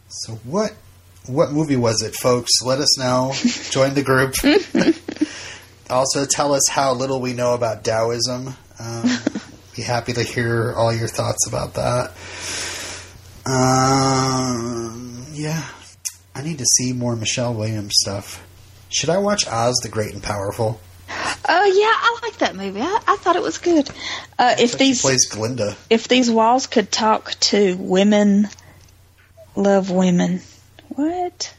So 0.09 0.35
what 0.45 0.75
what 1.27 1.53
movie 1.53 1.77
was 1.77 2.03
it, 2.03 2.15
folks? 2.15 2.51
Let 2.65 2.79
us 2.79 2.99
know. 2.99 3.33
Join 3.71 3.95
the 3.95 4.03
group. 4.03 4.35
also 5.91 6.27
tell 6.27 6.55
us 6.55 6.69
how 6.69 6.93
little 6.93 7.21
we 7.21 7.33
know 7.33 7.55
about 7.55 7.85
Taoism. 7.85 8.55
Um, 8.79 9.11
Be 9.77 9.83
happy 9.83 10.13
to 10.13 10.23
hear 10.23 10.73
all 10.73 10.93
your 10.93 11.09
thoughts 11.09 11.47
about 11.49 11.75
that. 11.75 12.13
Um, 13.47 15.27
yeah, 15.33 15.63
I 16.35 16.43
need 16.43 16.59
to 16.59 16.65
see 16.65 16.93
more 16.93 17.15
Michelle 17.17 17.55
Williams 17.55 17.93
stuff. 18.01 18.43
Should 18.89 19.11
I 19.11 19.19
watch 19.19 19.47
Oz 19.47 19.75
the 19.83 19.89
Great 19.89 20.13
and 20.15 20.23
Powerful? 20.23 20.81
Oh 21.47 21.65
yeah, 21.65 21.93
I 21.93 22.19
like 22.23 22.39
that 22.39 22.57
movie. 22.57 22.81
I, 22.81 23.01
I 23.07 23.17
thought 23.17 23.37
it 23.37 23.43
was 23.43 23.59
good. 23.59 23.91
Uh, 24.39 24.55
if 24.59 24.73
She 24.73 24.77
these 24.79 25.03
plays 25.03 25.27
Glinda. 25.29 25.77
if 25.91 26.09
these 26.09 26.31
walls 26.31 26.67
could 26.67 26.91
talk 26.91 27.33
to 27.41 27.77
women, 27.77 28.49
love 29.55 29.91
women. 29.91 30.41
What? 30.89 31.55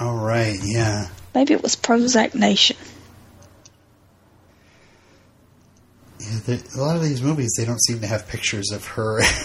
All 0.00 0.16
right, 0.16 0.58
yeah. 0.62 1.08
Maybe 1.34 1.54
it 1.54 1.62
was 1.62 1.76
Prozac 1.76 2.34
Nation. 2.34 2.76
Yeah, 6.20 6.56
a 6.76 6.78
lot 6.80 6.96
of 6.96 7.02
these 7.02 7.22
movies 7.22 7.54
they 7.56 7.64
don't 7.64 7.80
seem 7.82 8.00
to 8.00 8.06
have 8.08 8.26
pictures 8.26 8.70
of 8.72 8.84
her. 8.88 9.20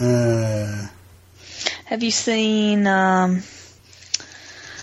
uh, 0.00 0.86
Have 1.86 2.02
you 2.02 2.10
seen? 2.10 2.86
Um, 2.86 3.42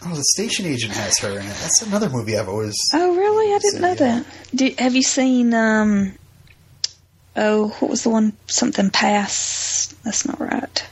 oh, 0.05 0.16
the 0.16 0.24
station 0.36 0.66
agent 0.66 0.93
has 0.93 1.18
her 1.20 1.32
in 1.32 1.45
it. 1.45 1.55
That's 1.61 1.82
another 1.84 2.09
movie 2.09 2.38
I've 2.38 2.49
always. 2.49 2.76
oh, 2.93 3.16
really? 3.16 3.53
I 3.53 3.59
didn't 3.59 3.82
know 3.82 3.88
Yeah. 3.89 3.95
that. 3.95 4.26
Did, 4.55 4.80
have 4.80 4.95
you 4.95 5.03
seen? 5.03 5.53
Um, 5.53 6.14
oh, 7.36 7.70
what 7.80 7.89
was 7.91 8.03
the 8.03 8.09
one? 8.09 8.34
Something 8.47 8.89
pass. 8.89 9.93
That's 10.03 10.26
not 10.28 10.39
right. 10.39 10.86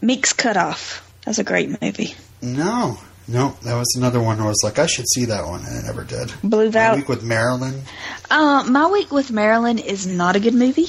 Meek's 0.00 0.32
Cut 0.32 0.56
Off. 0.56 1.06
That's 1.24 1.38
a 1.38 1.44
great 1.44 1.80
movie. 1.82 2.14
No, 2.42 2.98
no, 3.28 3.50
that 3.64 3.74
was 3.74 3.94
another 3.98 4.20
one. 4.20 4.40
I 4.40 4.46
was 4.46 4.60
like, 4.64 4.78
I 4.78 4.86
should 4.86 5.06
see 5.08 5.26
that 5.26 5.46
one, 5.46 5.62
and 5.64 5.78
I 5.84 5.86
never 5.86 6.04
did. 6.04 6.32
Blue 6.42 6.70
My 6.70 6.96
week 6.96 7.08
with 7.08 7.22
Marilyn. 7.22 7.82
Uh, 8.30 8.64
My 8.68 8.86
Week 8.90 9.12
with 9.12 9.30
Marilyn 9.30 9.78
is 9.78 10.06
not 10.06 10.36
a 10.36 10.40
good 10.40 10.54
movie, 10.54 10.88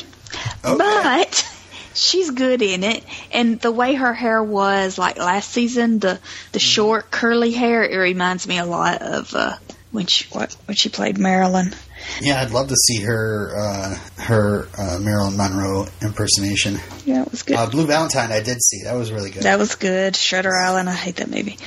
Okay. 0.64 0.78
but 0.78 1.46
she's 1.94 2.32
good 2.32 2.62
in 2.62 2.84
it. 2.84 3.04
And 3.32 3.60
the 3.60 3.72
way 3.72 3.94
her 3.94 4.14
hair 4.14 4.42
was 4.44 4.98
like 4.98 5.18
last 5.18 5.52
season, 5.52 6.00
the 6.00 6.20
the 6.52 6.60
short 6.60 7.12
curly 7.12 7.52
hair, 7.52 7.84
it 7.84 7.98
reminds 7.98 8.48
me 8.48 8.58
a 8.58 8.66
lot 8.66 9.02
of 9.02 9.34
uh, 9.36 9.56
when 9.92 10.06
she 10.06 10.26
what, 10.30 10.56
when 10.66 10.76
she 10.76 10.90
played 10.90 11.18
Marilyn. 11.18 11.74
Yeah, 12.20 12.42
I'd 12.42 12.52
love 12.52 12.70
to 12.70 12.76
see 12.76 13.02
her 13.02 13.56
uh, 13.56 13.96
her 14.24 14.68
uh, 14.78 15.00
Marilyn 15.00 15.38
Monroe 15.38 15.86
impersonation. 16.02 16.78
Yeah, 17.06 17.22
it 17.22 17.32
was 17.32 17.44
good. 17.44 17.58
Uh, 17.58 17.70
Blue 17.70 17.86
Valentine, 17.86 18.32
I 18.32 18.42
did 18.42 18.62
see. 18.62 18.84
That 18.86 18.96
was 18.96 19.12
really 19.12 19.30
good. 19.30 19.44
that 19.44 19.60
was 19.60 19.76
good. 19.76 20.16
Shutter 20.16 20.56
Island, 20.56 20.90
I 20.90 20.94
hate 20.94 21.18
that 21.18 21.30
movie. 21.30 21.58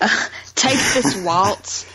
Uh, 0.00 0.08
Take 0.54 0.78
This 0.94 1.16
Waltz. 1.24 1.86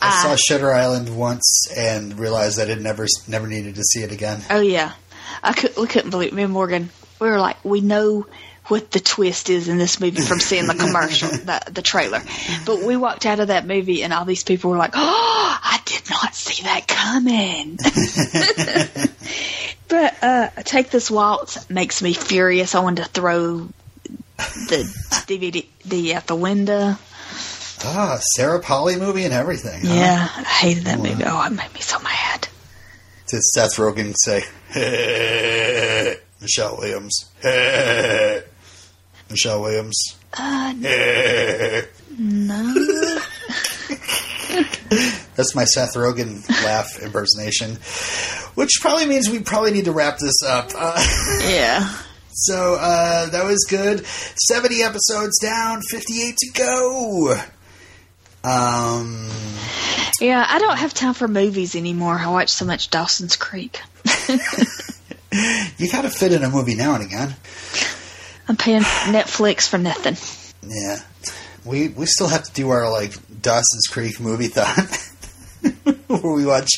I 0.00 0.22
saw 0.22 0.32
uh, 0.32 0.36
Shutter 0.36 0.72
Island 0.72 1.14
once 1.16 1.68
and 1.76 2.18
realized 2.18 2.60
I 2.60 2.64
did 2.64 2.80
never 2.80 3.06
never 3.26 3.46
needed 3.46 3.74
to 3.76 3.82
see 3.82 4.02
it 4.02 4.12
again. 4.12 4.40
Oh 4.50 4.60
yeah, 4.60 4.92
I 5.42 5.52
could. 5.52 5.76
We 5.76 5.86
couldn't 5.86 6.10
believe 6.10 6.32
me 6.32 6.44
and 6.44 6.52
Morgan. 6.52 6.90
We 7.20 7.28
were 7.28 7.40
like, 7.40 7.64
we 7.64 7.80
know 7.80 8.26
what 8.66 8.90
the 8.90 9.00
twist 9.00 9.48
is 9.48 9.68
in 9.68 9.78
this 9.78 9.98
movie 9.98 10.20
from 10.20 10.40
seeing 10.40 10.66
the 10.66 10.74
commercial, 10.74 11.28
the 11.30 11.62
the 11.70 11.82
trailer. 11.82 12.22
But 12.66 12.82
we 12.82 12.96
walked 12.96 13.26
out 13.26 13.40
of 13.40 13.48
that 13.48 13.66
movie 13.66 14.02
and 14.02 14.12
all 14.12 14.24
these 14.24 14.44
people 14.44 14.70
were 14.70 14.76
like, 14.76 14.92
oh, 14.94 15.58
I 15.62 15.80
did 15.84 16.08
not 16.10 16.34
see 16.34 16.62
that 16.64 16.86
coming. 16.86 17.78
but 19.88 20.22
uh, 20.22 20.48
take 20.64 20.90
this 20.90 21.10
waltz 21.10 21.68
makes 21.70 22.02
me 22.02 22.12
furious. 22.12 22.74
I 22.74 22.80
wanted 22.80 23.04
to 23.04 23.08
throw 23.10 23.68
the 24.36 24.94
DVD 25.26 25.66
the 25.84 26.14
out 26.14 26.26
the 26.26 26.36
window. 26.36 26.96
Ah, 27.84 28.18
Sarah 28.34 28.60
Polley 28.60 28.96
movie 28.96 29.24
and 29.24 29.32
everything. 29.32 29.80
huh? 29.84 29.94
Yeah, 29.94 30.28
I 30.36 30.42
hated 30.42 30.84
that 30.84 30.98
movie. 30.98 31.22
Oh, 31.24 31.46
it 31.46 31.50
made 31.50 31.72
me 31.74 31.80
so 31.80 31.98
mad. 32.00 32.48
Did 33.28 33.42
Seth 33.42 33.76
Rogen 33.76 34.14
say, 34.16 34.42
hey, 34.70 36.07
Michelle 36.48 36.78
Williams? 36.78 37.26
Michelle 39.30 39.60
Williams? 39.60 40.16
Uh, 40.32 40.72
no. 42.18 42.74
That's 45.36 45.54
my 45.54 45.64
Seth 45.66 45.94
Rogen 45.94 46.48
laugh 46.64 46.98
impersonation, 47.02 47.76
which 48.54 48.70
probably 48.80 49.04
means 49.04 49.28
we 49.28 49.40
probably 49.40 49.72
need 49.72 49.84
to 49.84 49.92
wrap 49.92 50.16
this 50.18 50.42
up. 50.42 50.70
Uh, 50.74 50.96
Yeah. 51.46 51.86
so 52.32 52.76
uh, 52.80 53.28
that 53.28 53.44
was 53.44 53.66
good. 53.68 54.06
70 54.06 54.82
episodes 54.82 55.38
down, 55.40 55.82
58 55.90 56.34
to 56.38 56.50
go. 56.54 57.36
Um, 58.42 59.28
Yeah, 60.18 60.46
I 60.48 60.58
don't 60.60 60.78
have 60.78 60.94
time 60.94 61.12
for 61.12 61.28
movies 61.28 61.76
anymore. 61.76 62.14
I 62.18 62.28
watch 62.30 62.48
so 62.48 62.64
much 62.64 62.88
Dawson's 62.88 63.36
Creek. 63.36 63.82
You 65.32 65.90
got 65.90 66.02
to 66.02 66.10
fit 66.10 66.32
in 66.32 66.42
a 66.42 66.50
movie 66.50 66.74
now 66.74 66.94
and 66.94 67.04
again. 67.04 67.34
I'm 68.48 68.56
paying 68.56 68.80
Netflix 68.82 69.68
for 69.68 69.78
nothing. 69.78 70.16
Yeah, 70.68 71.00
we 71.64 71.88
we 71.88 72.06
still 72.06 72.28
have 72.28 72.44
to 72.44 72.52
do 72.52 72.70
our 72.70 72.90
like 72.90 73.12
Dawson's 73.42 73.86
Creek 73.90 74.20
movie 74.20 74.48
thought, 74.48 74.78
where 76.08 76.32
we 76.32 76.46
watch 76.46 76.70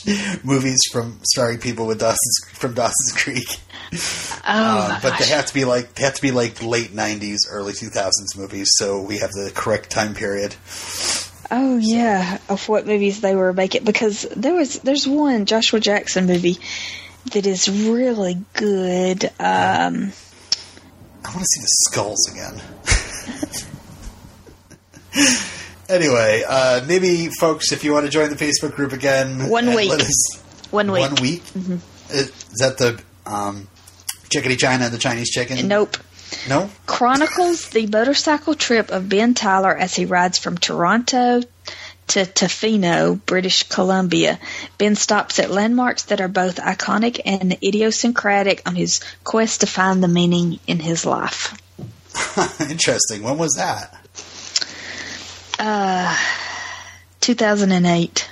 movies 0.42 0.80
from 0.92 1.20
starring 1.22 1.59
people 1.59 1.86
with 1.86 2.01
Dawson's 2.01 2.38
from 2.55 2.74
Dawson's 2.74 3.12
Creek. 3.16 3.48
Oh, 3.92 4.38
Uh, 4.44 4.88
my 4.90 5.01
but 5.03 5.18
they 5.18 5.26
have 5.26 5.46
to 5.46 5.55
be 5.55 5.64
like 5.64 5.94
they 5.94 6.05
have 6.05 6.14
to 6.14 6.22
be 6.22 6.30
like 6.32 6.62
late 6.62 6.90
'90s, 6.90 7.38
early 7.51 7.72
2000s 7.72 8.36
movies, 8.36 8.68
so 8.76 9.01
we 9.01 9.18
have 9.18 9.30
the 9.30 9.51
correct 9.55 9.90
time 9.90 10.14
period. 10.14 10.55
oh 11.53 11.76
yeah, 11.78 12.38
of 12.48 12.68
what 12.68 12.86
movies 12.86 13.20
they 13.20 13.34
were 13.34 13.53
making 13.53 13.84
because 13.84 14.22
there 14.36 14.55
was 14.55 14.78
there's 14.80 15.07
one 15.09 15.46
Joshua 15.46 15.80
Jackson 15.80 16.26
movie 16.26 16.59
that 17.33 17.47
is 17.47 17.68
really 17.68 18.39
good. 18.55 19.25
Um, 19.39 20.12
I 21.25 21.29
want 21.33 21.41
to 21.41 21.47
see 21.47 21.61
the 21.61 21.68
skulls 21.91 22.29
again. 22.31 22.61
anyway, 25.89 26.43
uh, 26.47 26.85
maybe 26.87 27.29
folks, 27.39 27.73
if 27.73 27.85
you 27.85 27.93
want 27.93 28.07
to 28.07 28.11
join 28.11 28.31
the 28.31 28.37
Facebook 28.37 28.75
group 28.75 28.93
again, 28.93 29.49
One 29.49 29.66
and 29.68 29.77
week. 29.77 29.91
us- 29.93 30.43
one 30.71 30.93
week. 30.93 31.03
One 31.03 31.14
week. 31.16 31.43
Is, 32.11 32.29
is 32.29 32.59
that 32.61 32.79
the 32.79 33.03
um, 33.27 33.68
Chickadee 34.33 34.57
China, 34.57 34.89
the 34.89 34.99
Chinese 34.99 35.31
chicken? 35.31 35.66
Nope. 35.68 35.97
No. 36.49 36.71
Chronicles 36.87 37.71
the 37.71 37.87
motorcycle 37.89 38.55
trip 38.55 38.91
of 38.91 39.09
Ben 39.09 39.35
Tyler 39.35 39.77
as 39.77 39.97
he 39.97 40.05
rides 40.05 40.39
from 40.39 40.57
Toronto 40.59 41.43
to 42.11 42.25
Tofino, 42.25 43.21
British 43.25 43.63
Columbia. 43.69 44.41
Ben 44.79 44.97
stops 44.97 45.39
at 45.39 45.51
landmarks 45.51 46.05
that 46.05 46.21
are 46.21 46.29
both 46.29 46.57
iconic 46.57 47.21
and 47.25 47.53
idiosyncratic 47.63 48.63
on 48.67 48.75
his 48.75 49.01
quest 49.23 49.61
to 49.61 49.67
find 49.67 50.03
the 50.03 50.09
meaning 50.09 50.59
in 50.67 50.81
his 50.81 51.07
life. 51.07 51.57
Interesting. 52.61 53.23
When 53.23 53.39
was 53.39 53.55
that? 53.55 53.97
Uh, 55.59 56.17
2008. 57.21 58.31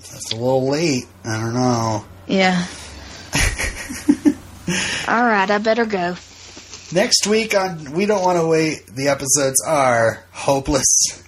That's 0.00 0.32
a 0.32 0.36
little 0.36 0.70
late. 0.70 1.04
I 1.24 1.38
don't 1.38 1.54
know. 1.54 2.04
Yeah. 2.26 2.66
All 5.06 5.24
right, 5.24 5.50
I 5.50 5.58
better 5.58 5.84
go. 5.84 6.16
Next 6.92 7.26
week 7.26 7.54
on 7.54 7.92
We 7.92 8.06
Don't 8.06 8.22
Want 8.22 8.38
to 8.38 8.46
Wait, 8.46 8.86
the 8.86 9.08
episodes 9.08 9.62
are 9.66 10.24
Hopeless, 10.32 11.22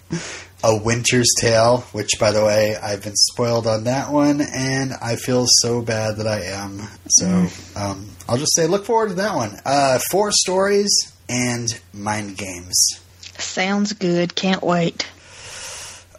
A 0.65 0.77
Winter's 0.77 1.29
Tale, 1.41 1.79
which, 1.93 2.11
by 2.21 2.31
the 2.31 2.45
way, 2.45 2.77
I've 2.77 3.03
been 3.03 3.17
spoiled 3.17 3.67
on 3.67 3.85
that 3.85 4.13
one, 4.13 4.41
and 4.41 4.93
I 5.03 5.17
feel 5.17 5.45
so 5.49 5.83
bad 5.83 6.17
that 6.19 6.27
I 6.27 6.43
am. 6.43 6.89
So 7.09 7.47
um, 7.77 8.09
I'll 8.29 8.39
just 8.39 8.55
say 8.55 8.67
look 8.67 8.85
forward 8.85 9.09
to 9.09 9.15
that 9.17 9.35
one. 9.35 9.59
Uh, 9.65 9.99
four 10.11 10.31
stories 10.31 11.13
and 11.29 11.69
mind 11.93 12.37
games. 12.37 13.01
Sounds 13.39 13.93
good. 13.93 14.35
Can't 14.35 14.63
wait. 14.63 15.09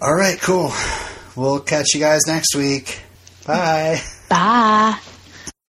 All 0.02 0.14
right, 0.14 0.39
cool. 0.41 0.74
We'll 1.36 1.62
catch 1.62 1.94
you 1.94 2.00
guys 2.02 2.22
next 2.28 2.56
week. 2.56 3.02
Bye. 3.48 4.02
Bye. 4.30 5.00